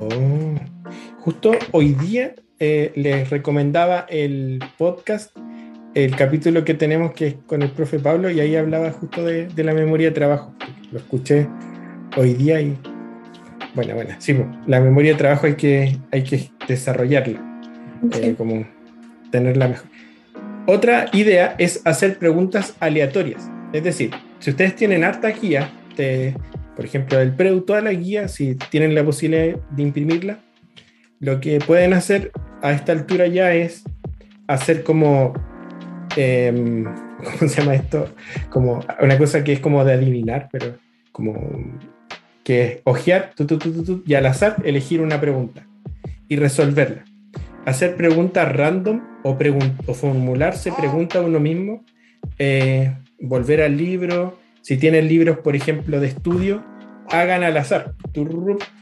[0.00, 0.54] Oh.
[1.28, 5.36] Justo hoy día eh, les recomendaba el podcast,
[5.92, 9.46] el capítulo que tenemos que es con el profe Pablo, y ahí hablaba justo de,
[9.46, 10.54] de la memoria de trabajo.
[10.90, 11.46] Lo escuché
[12.16, 12.78] hoy día y
[13.74, 14.34] bueno, bueno, sí,
[14.66, 17.38] la memoria de trabajo hay que, hay que desarrollarla,
[18.22, 18.66] eh, como
[19.30, 19.86] tenerla mejor.
[20.66, 23.50] Otra idea es hacer preguntas aleatorias.
[23.74, 26.34] Es decir, si ustedes tienen harta guía, de,
[26.74, 30.38] por ejemplo, el Preu, toda la guía, si tienen la posibilidad de imprimirla,
[31.20, 33.84] lo que pueden hacer a esta altura ya es
[34.46, 35.34] hacer como,
[36.16, 36.84] em,
[37.38, 38.08] ¿cómo se llama esto?
[38.50, 40.74] Como una cosa que es como de adivinar, pero
[41.12, 41.34] como
[42.44, 45.66] que es ojear tu, tu, tu, y al azar elegir una pregunta
[46.28, 47.04] y resolverla.
[47.66, 49.36] Hacer preguntas random o
[49.94, 51.84] formularse preguntas a uno mismo,
[52.38, 56.62] eh, volver al libro, Si tienen libros, por ejemplo, de estudio,
[57.08, 57.94] hagan al azar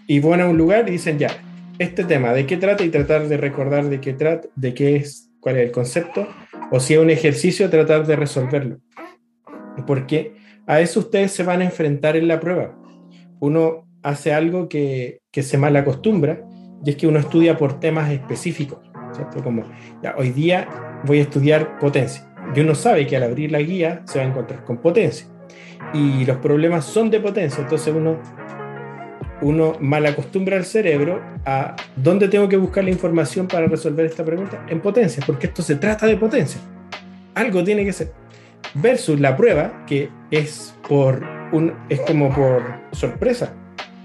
[0.09, 1.31] y van a un lugar y dicen ya,
[1.79, 2.85] este tema, ¿de qué trata?
[2.85, 6.27] Y tratar de recordar de qué trata, de qué es, cuál es el concepto,
[6.71, 8.79] o si es un ejercicio, tratar de resolverlo.
[9.87, 10.35] Porque
[10.67, 12.77] a eso ustedes se van a enfrentar en la prueba.
[13.41, 16.43] Uno hace algo que, que se mal acostumbra,
[16.85, 18.79] y es que uno estudia por temas específicos,
[19.13, 19.43] ¿cierto?
[19.43, 19.65] Como,
[20.03, 20.69] ya, hoy día
[21.05, 22.33] voy a estudiar potencia.
[22.55, 25.27] Y uno sabe que al abrir la guía se va a encontrar con potencia.
[25.93, 28.21] Y los problemas son de potencia, entonces uno
[29.43, 34.25] uno mal acostumbra al cerebro a dónde tengo que buscar la información para resolver esta
[34.25, 36.61] pregunta en potencia, porque esto se trata de potencia.
[37.35, 38.13] Algo tiene que ser.
[38.75, 41.23] Versus la prueba, que es, por
[41.53, 42.63] un, es como por
[42.93, 43.53] sorpresa.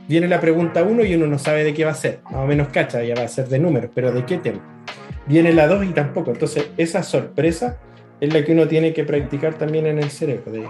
[0.08, 2.20] Viene la pregunta 1 y uno no sabe de qué va a ser.
[2.26, 4.60] Más o menos cacha, ya va a ser de números, pero ¿de qué tema?
[5.28, 6.32] Viene la 2 y tampoco.
[6.32, 7.78] Entonces, esa sorpresa
[8.20, 10.52] es la que uno tiene que practicar también en el cerebro.
[10.52, 10.70] De,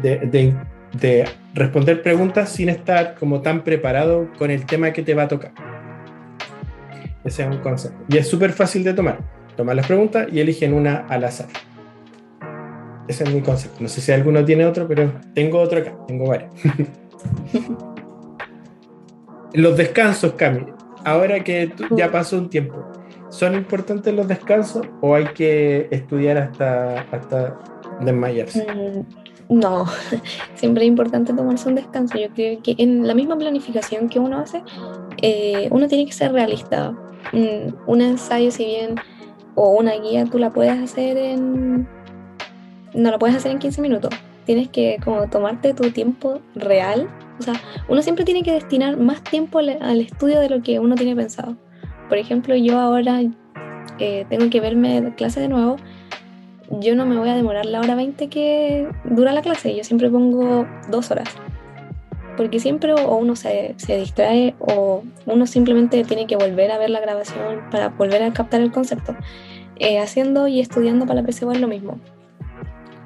[0.00, 0.54] de, de
[0.92, 1.24] de
[1.54, 5.52] responder preguntas sin estar como tan preparado con el tema que te va a tocar.
[7.24, 7.98] Ese es un concepto.
[8.08, 9.18] Y es súper fácil de tomar.
[9.56, 11.48] Toman las preguntas y eligen una al azar.
[13.08, 13.78] Ese es mi concepto.
[13.80, 15.94] No sé si alguno tiene otro, pero tengo otro acá.
[16.06, 16.50] Tengo varios.
[19.52, 20.66] los descansos, Cami.
[21.04, 22.84] Ahora que ya pasó un tiempo,
[23.28, 27.58] ¿son importantes los descansos o hay que estudiar hasta, hasta
[28.00, 28.64] desmayarse?
[28.64, 29.21] Mm,
[29.52, 29.86] no,
[30.54, 32.18] siempre es importante tomarse un descanso.
[32.18, 34.62] Yo creo que en la misma planificación que uno hace,
[35.20, 36.94] eh, uno tiene que ser realista.
[37.86, 38.96] Un, ensayo, si bien,
[39.54, 41.88] o una guía, tú la puedes hacer en...
[42.94, 44.10] No la puedes hacer en 15 minutos.
[44.44, 47.08] Tienes que como tomarte tu tiempo real.
[47.38, 47.54] O sea,
[47.88, 51.56] uno siempre tiene que destinar más tiempo al, estudio de lo que uno tiene pensado.
[52.08, 53.20] Por ejemplo, yo ahora
[53.98, 55.76] eh, tengo que verme clase de nuevo
[56.80, 60.10] yo no me voy a demorar la hora 20 que dura la clase, yo siempre
[60.10, 61.28] pongo dos horas.
[62.36, 67.00] Porque siempre uno se, se, distrae o uno simplemente tiene que volver a ver la
[67.00, 69.14] grabación para volver a captar el concepto.
[69.76, 71.98] Eh, haciendo y estudiando para la PSU es lo mismo.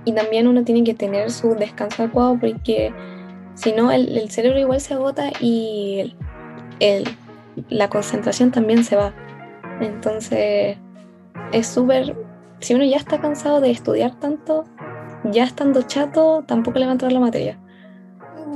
[0.05, 2.93] Y también uno tiene que tener su descanso adecuado porque
[3.55, 6.15] si no el, cerebro igual se agota y
[6.79, 7.09] el,
[7.69, 9.13] la concentración también se va.
[9.81, 10.77] Entonces
[11.53, 12.15] es súper
[12.61, 14.65] si uno ya está cansado de estudiar tanto,
[15.25, 17.61] ya estando chato, tampoco le va a entrar la materia.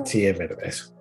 [0.05, 0.95] Sí, es verdad eso.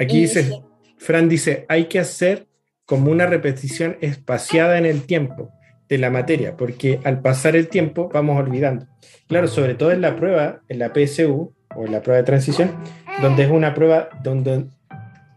[0.00, 0.62] Aquí dice,
[0.96, 2.46] Fran dice, hay que hacer
[2.84, 5.50] como una repetición espaciada en el tiempo
[5.88, 8.86] de la materia, porque al pasar el tiempo vamos olvidando.
[9.26, 12.74] Claro, sobre todo en la prueba, en la PSU o en la prueba de transición,
[13.20, 14.66] donde es una prueba donde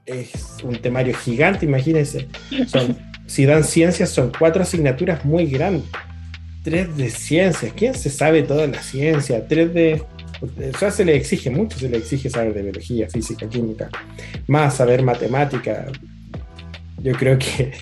[0.05, 2.27] es un temario gigante, imagínense.
[2.67, 5.89] Son, si dan ciencias, son cuatro asignaturas muy grandes.
[6.63, 7.73] 3 de ciencias.
[7.75, 9.47] ¿Quién se sabe toda la ciencia?
[9.47, 10.03] 3 de.
[10.41, 13.89] O sea, se le exige mucho, se le exige saber de biología, física, química,
[14.47, 15.85] más saber matemática.
[17.03, 17.73] Yo creo que,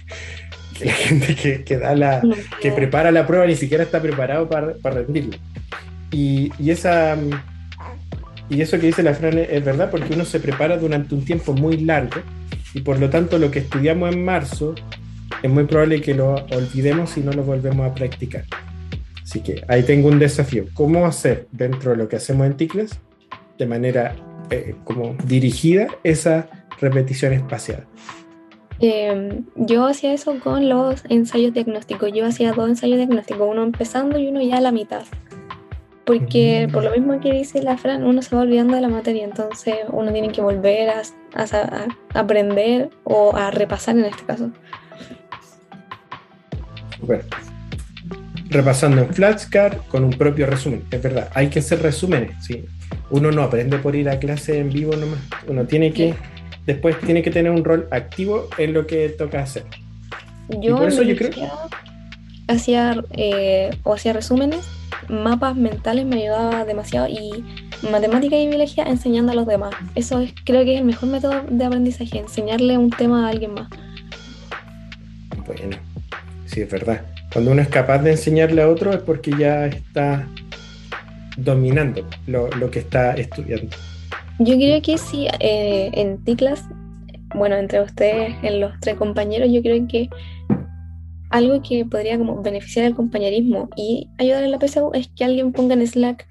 [0.83, 2.21] la gente que, da la,
[2.61, 5.37] que prepara la prueba ni siquiera está preparado para, para rendirla.
[6.11, 7.17] Y, y, esa,
[8.49, 11.53] y eso que dice la Fran es verdad porque uno se prepara durante un tiempo
[11.53, 12.21] muy largo
[12.73, 14.75] y por lo tanto lo que estudiamos en marzo
[15.41, 18.43] es muy probable que lo olvidemos si no lo volvemos a practicar.
[19.29, 20.65] Así que ahí tengo un desafío.
[20.73, 22.99] ¿Cómo hacer dentro de lo que hacemos en Ticles
[23.59, 24.15] de manera
[24.49, 26.49] eh, como dirigida esa
[26.81, 27.85] repetición espacial?
[28.79, 32.11] Em, yo hacía eso con los ensayos diagnósticos.
[32.11, 35.03] Yo hacía dos ensayos diagnósticos, uno empezando y uno ya a la mitad.
[36.05, 36.71] Porque mm.
[36.71, 39.75] por lo mismo que dice la Fran, uno se va olvidando de la materia, entonces
[39.91, 41.03] uno tiene que volver a
[42.15, 44.49] aprender o a repasar en este caso.
[47.01, 47.23] Bueno,
[48.49, 50.83] repasando en Flashcard con un propio resumen.
[50.91, 52.65] Es verdad, hay que hacer resúmenes, ¿sí?
[53.11, 55.19] Uno no aprende por ir a clase en vivo nomás.
[55.47, 56.15] Uno tiene que,
[56.65, 59.63] después tiene que tener un rol activo en lo que toca hacer.
[60.61, 61.31] Yo, por eso yo creo
[62.49, 64.67] hacía eh, o hacía resúmenes,
[65.07, 67.43] mapas mentales me ayudaba demasiado y
[67.89, 69.73] matemática y biología enseñando a los demás.
[69.95, 73.53] Eso es, creo que es el mejor método de aprendizaje, enseñarle un tema a alguien
[73.53, 73.69] más.
[75.45, 75.77] Bueno,
[76.45, 77.05] sí, es verdad.
[77.31, 80.27] Cuando uno es capaz de enseñarle a otro es porque ya está
[81.37, 83.75] dominando lo, que está estudiando.
[84.39, 86.63] Yo creo que sí, eh, en TICLAS,
[87.35, 90.09] bueno, entre ustedes, en los tres compañeros, yo creo que
[91.29, 95.51] algo que podría como beneficiar al compañerismo y ayudar a la PSU es que alguien
[95.51, 96.27] ponga en Slack,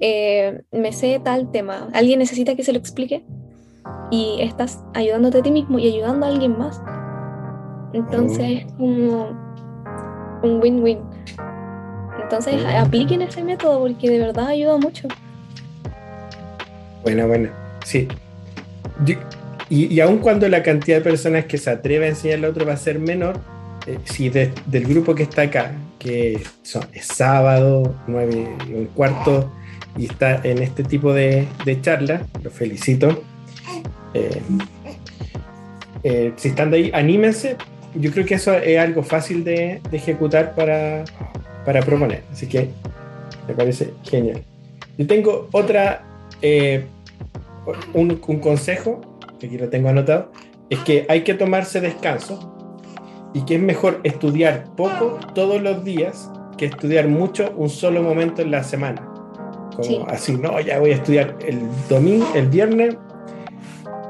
[0.00, 3.22] eh, me sé tal tema, alguien necesita que se lo explique
[4.10, 6.80] y estás ayudándote a ti mismo y ayudando a alguien más.
[7.92, 8.76] Entonces, oh.
[8.78, 9.47] como
[10.42, 10.98] un win-win.
[12.22, 15.08] Entonces apliquen ese método porque de verdad ayuda mucho.
[17.02, 17.50] Buena, buena.
[17.84, 18.08] Sí.
[19.70, 22.66] Y, y aun cuando la cantidad de personas que se atreve a enseñar al otro
[22.66, 23.38] va a ser menor,
[23.86, 29.50] eh, si del grupo que está acá, que son, es sábado, nueve y un cuarto,
[29.96, 33.22] y está en este tipo de, de charla, lo felicito.
[34.14, 34.42] Eh,
[36.02, 37.56] eh, si están de ahí, anímense.
[37.94, 41.04] Yo creo que eso es algo fácil de, de ejecutar para,
[41.64, 42.22] para, proponer.
[42.32, 42.68] Así que
[43.46, 44.42] me parece genial.
[44.96, 46.04] Yo tengo otra,
[47.94, 49.00] un, un consejo,
[49.38, 50.32] que aquí lo tengo anotado,
[50.70, 52.54] es que hay que tomarse descanso
[53.34, 58.42] y que es mejor estudiar poco todos los días que estudiar mucho un solo momento
[58.42, 59.08] en la semana.
[59.76, 62.96] Como así, no, ya voy a estudiar el domingo, el viernes,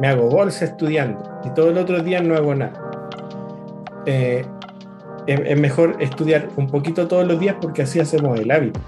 [0.01, 2.88] me hago bolsa estudiando y todo el otro día no hago nada.
[4.11, 4.43] Eh,
[5.27, 8.81] es, mejor estudiar un poquito todos los días porque así hacemos el hábito.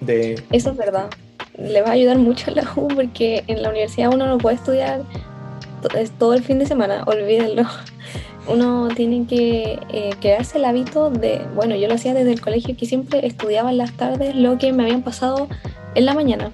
[0.00, 0.42] De...
[0.50, 1.10] Eso es verdad.
[1.58, 4.56] Le va a ayudar mucho a la U porque en la universidad uno no puede
[4.56, 5.02] estudiar
[6.18, 7.64] todo el fin de semana, olvídenlo
[8.48, 12.76] uno tiene que eh, crearse el hábito de, bueno, yo lo hacía desde el colegio
[12.76, 15.46] que siempre estudiaba en las tardes lo que me habían pasado
[15.94, 16.50] en la mañana.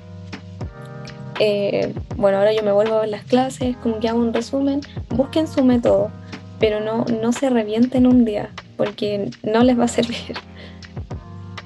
[1.38, 4.80] Eh, bueno, ahora yo me vuelvo a ver las clases, como que hago un resumen,
[5.10, 6.10] busquen su método,
[6.58, 10.34] pero no, no se revienten un día, porque no les va a servir.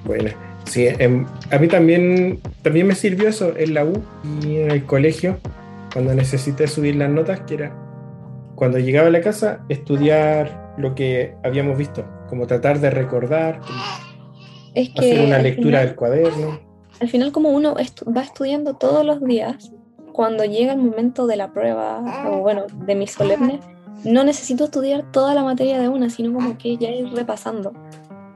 [0.04, 0.30] Bueno,
[0.64, 4.02] sí, em, a mí también, también me sirvió eso en la U
[4.46, 5.38] y en el colegio,
[5.92, 7.72] cuando necesité subir las notas, que era
[8.54, 13.60] cuando llegaba a la casa, estudiar lo que habíamos visto, como tratar de recordar,
[14.96, 16.58] hacer una lectura del cuaderno.
[17.00, 19.70] Al final, como uno va estudiando todos los días,
[20.12, 23.60] cuando llega el momento de la prueba, o bueno, de mi solemne,
[24.04, 27.72] no necesito estudiar toda la materia de una, sino como que ya ir repasando.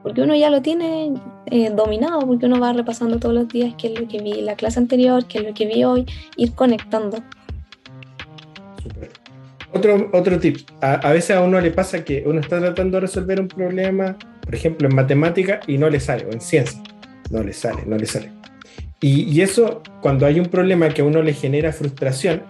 [0.03, 1.15] Porque uno ya lo tiene
[1.47, 4.47] eh, dominado, porque uno va repasando todos los días qué es lo que vi en
[4.47, 6.07] la clase anterior, qué es lo que vi hoy,
[6.37, 7.19] ir conectando.
[9.73, 13.41] Otro, otro tip, a, veces a uno le pasa que uno está tratando de resolver
[13.41, 16.83] un problema, por ejemplo, en matemática y no le sale, o en ciencia,
[17.31, 18.31] no le sale, no le sale.
[19.01, 22.43] Y, y eso, cuando hay un problema que a uno le genera frustración,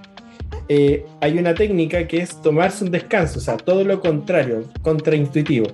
[0.74, 5.66] eh, hay una técnica que es tomarse un descanso, o sea, todo lo contrario, contraintuitivo.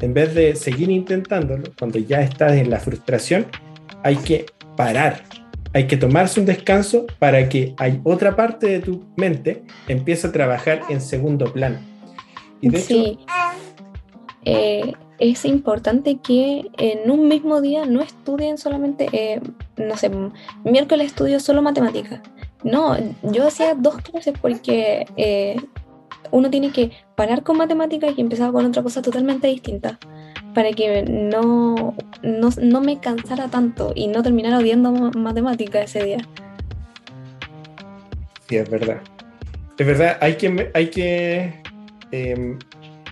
[0.00, 3.44] En vez de seguir intentándolo, cuando ya estás en la frustración,
[4.02, 5.24] hay que parar,
[5.74, 10.32] hay que tomarse un descanso para que hay otra parte de tu mente empiece a
[10.32, 11.76] trabajar en segundo plano.
[12.62, 13.18] Y sí.
[14.46, 19.42] Eh, es importante que en un mismo día no estudien solamente, eh,
[19.76, 20.10] no sé,
[20.64, 22.22] miércoles estudio solo matemáticas.
[22.64, 25.56] No, yo hacía dos clases porque eh,
[26.30, 29.98] uno tiene que parar con matemáticas y empezar con otra cosa totalmente distinta
[30.54, 36.18] para que no, no, me cansara tanto y no terminara odiando matemática ese día.
[38.48, 39.02] Sí, es verdad.
[39.76, 40.70] Es verdad, hay que...
[40.72, 41.62] Hay que
[42.10, 42.58] em,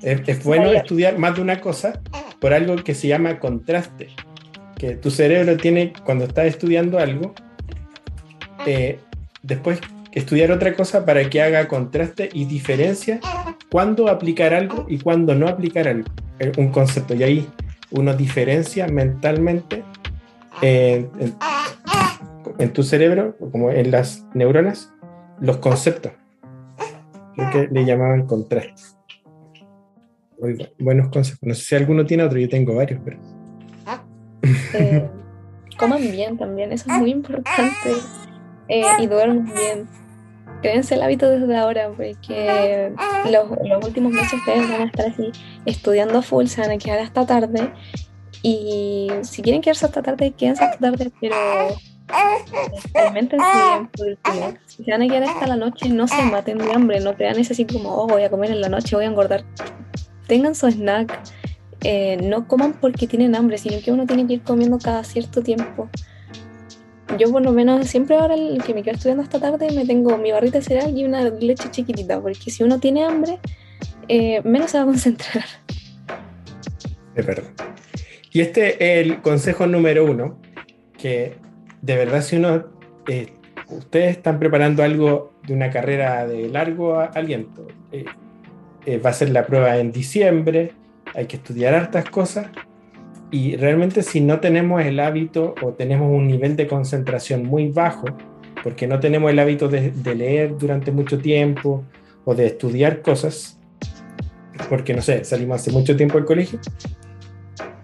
[0.01, 2.01] es, bueno estudiar más de una cosa
[2.41, 4.09] por algo que se llama contraste.
[4.79, 7.35] Que tu cerebro tiene, cuando estás estudiando algo,
[8.67, 8.99] eh,
[9.45, 9.81] después
[10.13, 13.21] estudiar otra cosa para que haga contraste y diferencia
[13.71, 16.09] cuándo aplicar algo y cuándo no aplicar algo.
[16.39, 17.15] Eh, un concepto.
[17.15, 17.49] Y ahí
[17.91, 19.85] uno diferencia mentalmente
[20.63, 21.21] en,
[22.73, 24.93] tu cerebro, como en las neuronas,
[25.41, 26.13] los conceptos.
[27.37, 28.97] Lo que le llamaban contrastes.
[30.79, 31.47] buenos conceptos.
[31.47, 33.01] No sé si alguno tiene otro, yo tengo varios.
[34.75, 35.09] Eh,
[35.79, 37.91] coman bien también, eso es muy importante.
[38.69, 39.89] Eh, y duerman bien
[40.65, 42.91] créense el hábito desde ahora, porque
[43.31, 45.31] los, los, últimos meses ustedes van a estar así
[45.67, 47.71] estudiando full, se van a quedar hasta tarde.
[48.43, 51.37] Y si quieren quedarse hasta tarde, quédense hasta tarde, pero
[52.73, 53.47] experimentense
[54.33, 57.15] bien, Si se van a quedar hasta la noche, no se maten de hambre, no
[57.15, 59.45] crean ese así como, oh, voy a comer en la noche, voy a engordar.
[60.27, 61.13] Tengan su snack,
[61.83, 65.43] eh, no coman porque tienen hambre, sino que uno tiene que ir comiendo cada cierto
[65.43, 65.91] tiempo
[67.19, 70.17] yo por lo menos siempre ahora el que me quedo estudiando hasta tarde me tengo
[70.19, 73.39] mi barrita de cereal y una leche chiquitita, porque si uno tiene hambre,
[74.09, 75.45] eh, menos se va a concentrar.
[77.15, 77.51] Es verdad.
[78.33, 80.41] Y este es el consejo número uno,
[80.99, 81.37] que
[81.83, 82.65] de verdad si uno,
[83.09, 83.33] eh,
[83.69, 89.47] ustedes están preparando algo de una carrera de largo aliento, eh, va a ser la
[89.47, 90.73] prueba en diciembre,
[91.15, 92.49] hay que estudiar hartas cosas,
[93.35, 98.07] y realmente si no tenemos el hábito o tenemos un nivel de concentración muy bajo,
[98.63, 101.85] porque no tenemos el hábito de, leer durante mucho tiempo
[102.25, 103.59] o de estudiar cosas,
[104.69, 106.61] porque no sé, salimos hace mucho tiempo del colegio,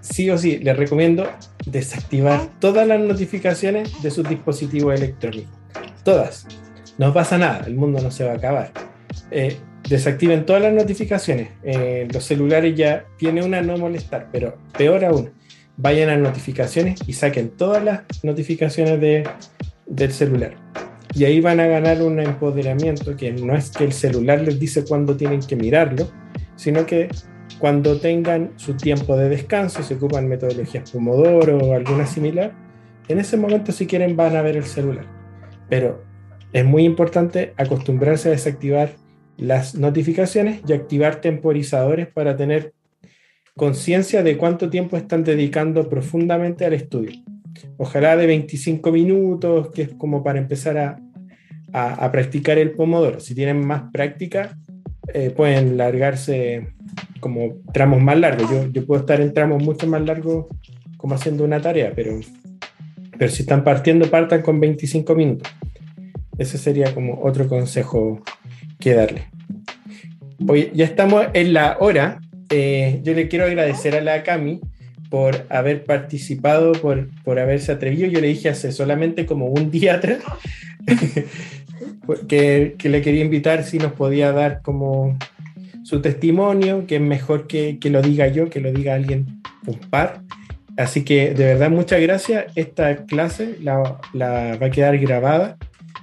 [0.00, 1.28] sí o sí les recomiendo
[1.66, 5.50] desactivar todas las notificaciones de sus dispositivos electrónicos.
[6.04, 6.46] Todas.
[6.96, 8.70] no pasa nada, el mundo no se va a acabar.
[9.32, 9.56] Eh,
[9.88, 11.48] desactiven todas las notificaciones.
[11.64, 15.39] Eh, los celulares ya tiene una no molestar, pero peor aún,
[15.80, 19.28] vayan a notificaciones y saquen todas las notificaciones de,
[19.86, 20.54] del celular.
[21.14, 24.84] Y ahí van a ganar un empoderamiento que no es que el celular les dice
[24.84, 26.08] cuándo tienen que mirarlo,
[26.54, 27.08] sino que
[27.58, 32.52] cuando tengan su tiempo de descanso, se ocupan metodologías Pomodoro o alguna similar,
[33.08, 35.06] en ese momento si quieren van a ver el celular.
[35.68, 36.04] Pero
[36.52, 38.92] es muy importante acostumbrarse a desactivar
[39.36, 42.72] las notificaciones y activar temporizadores para tener
[43.60, 47.10] conciencia de cuánto tiempo están dedicando profundamente al estudio.
[47.76, 50.98] Ojalá de 25 minutos, que es como para empezar a,
[51.70, 53.20] a, practicar el pomodoro.
[53.20, 54.56] Si tienen más práctica,
[55.12, 56.68] eh, pueden largarse
[57.20, 58.50] como tramos más largos.
[58.50, 60.46] Yo, yo, puedo estar en tramos mucho más largos
[60.96, 62.18] como haciendo una tarea, pero,
[63.18, 65.52] pero si están partiendo, partan con 25 minutos.
[66.38, 68.22] Ese sería como otro consejo
[68.78, 69.24] que darle.
[70.48, 72.20] Hoy ya estamos en la hora
[72.50, 74.60] eh, yo le quiero agradecer a la Cami
[75.08, 78.08] por haber participado, por, por haberse atrevido.
[78.08, 80.18] Yo le dije hace solamente como un día atrás
[82.28, 85.18] que, que, le quería invitar si nos podía dar como
[85.82, 89.78] su testimonio, que es mejor que, que lo diga yo, que lo diga alguien un
[89.78, 90.22] par.
[90.76, 92.46] Así que de verdad muchas gracias.
[92.54, 95.56] Esta clase la, la va a quedar grabada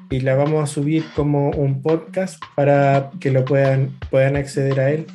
[0.09, 4.91] y la vamos a subir como un podcast para que lo puedan, puedan acceder a
[4.91, 5.07] él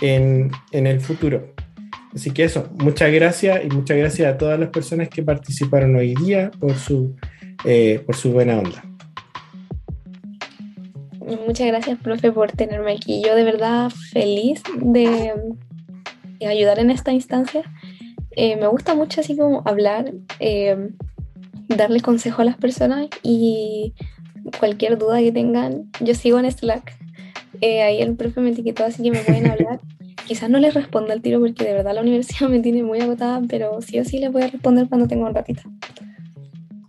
[0.00, 1.54] en, el futuro.
[2.14, 6.14] Así que eso, muchas gracias y muchas gracias a todas las personas que participaron hoy
[6.14, 7.14] día por su,
[7.64, 8.82] eh, por su buena onda.
[11.46, 13.22] Muchas gracias, profe, por tenerme aquí.
[13.24, 15.34] Yo de verdad feliz de,
[16.46, 17.62] ayudar en esta instancia.
[18.30, 20.90] Eh, me gusta mucho así como hablar, eh,
[21.68, 23.94] darle consejo a las personas y
[24.58, 26.96] cualquier duda que tengan, yo sigo en Slack
[27.60, 29.80] eh, ahí el profe me etiquetó, así que me pueden hablar.
[30.26, 33.40] Quizás no les responda al tiro porque de verdad la universidad me tiene muy agotada,
[33.48, 35.62] pero sí o sí les voy a responder cuando tenga un ratito.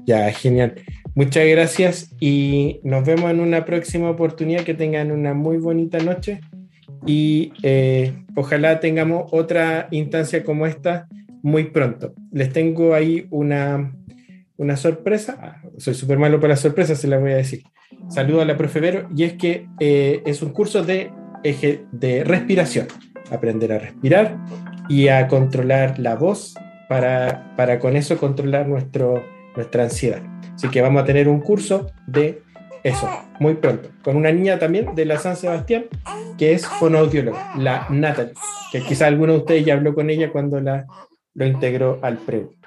[0.06, 0.76] Ya, genial.
[1.16, 4.64] Muchas gracias y nos vemos en una próxima oportunidad.
[4.64, 6.42] Que tengan una muy bonita noche
[7.06, 11.08] y eh, ojalá tengamos otra instancia como esta
[11.42, 12.14] muy pronto.
[12.32, 13.94] Les tengo ahí una,
[14.60, 15.62] una sorpresa.
[15.78, 17.64] Soy súper malo para las sorpresas, se las voy a decir
[18.10, 21.12] saludo a la profe Vero, y es que eh, es un curso de,
[21.44, 22.88] eje, de respiración,
[23.32, 24.38] aprender a respirar
[24.88, 26.56] y a controlar la voz
[26.88, 29.24] para, para con eso controlar nuestro,
[29.56, 30.22] nuestra ansiedad.
[30.54, 32.42] Así que vamos a tener un curso de
[32.84, 33.10] eso,
[33.40, 35.86] muy pronto, con una niña también de la San Sebastián,
[36.38, 38.34] que es fonoaudióloga, la Natalie,
[38.72, 40.86] que quizá alguno de ustedes ya habló con ella cuando la,
[41.34, 42.59] lo integró al pregunto.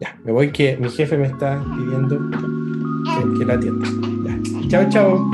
[0.00, 2.20] Ya, me voy que mi jefe me está pidiendo
[3.36, 3.88] que, la atienda.
[4.68, 5.30] Chao, chao.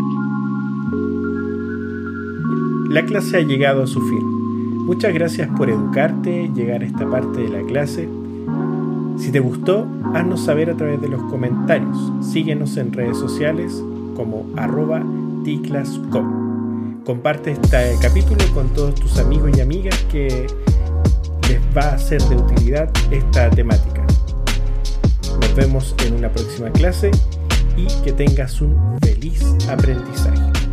[2.89, 4.87] La clase ha llegado a su fin.
[4.87, 8.09] Muchas gracias por educarte, llegar a esta parte de la clase.
[9.19, 12.13] Si te gustó, haznos saber a través de los comentarios.
[12.23, 13.85] Síguenos en redes sociales
[14.17, 15.03] como arroba
[15.45, 17.03] ticlascom.
[17.05, 20.47] Comparte este capítulo con todos tus amigos y amigas que
[21.49, 24.05] les va a ser de utilidad esta temática.
[25.55, 27.13] Nos vemos en una próxima clase
[27.77, 30.64] y que tengas un feliz aprendizaje.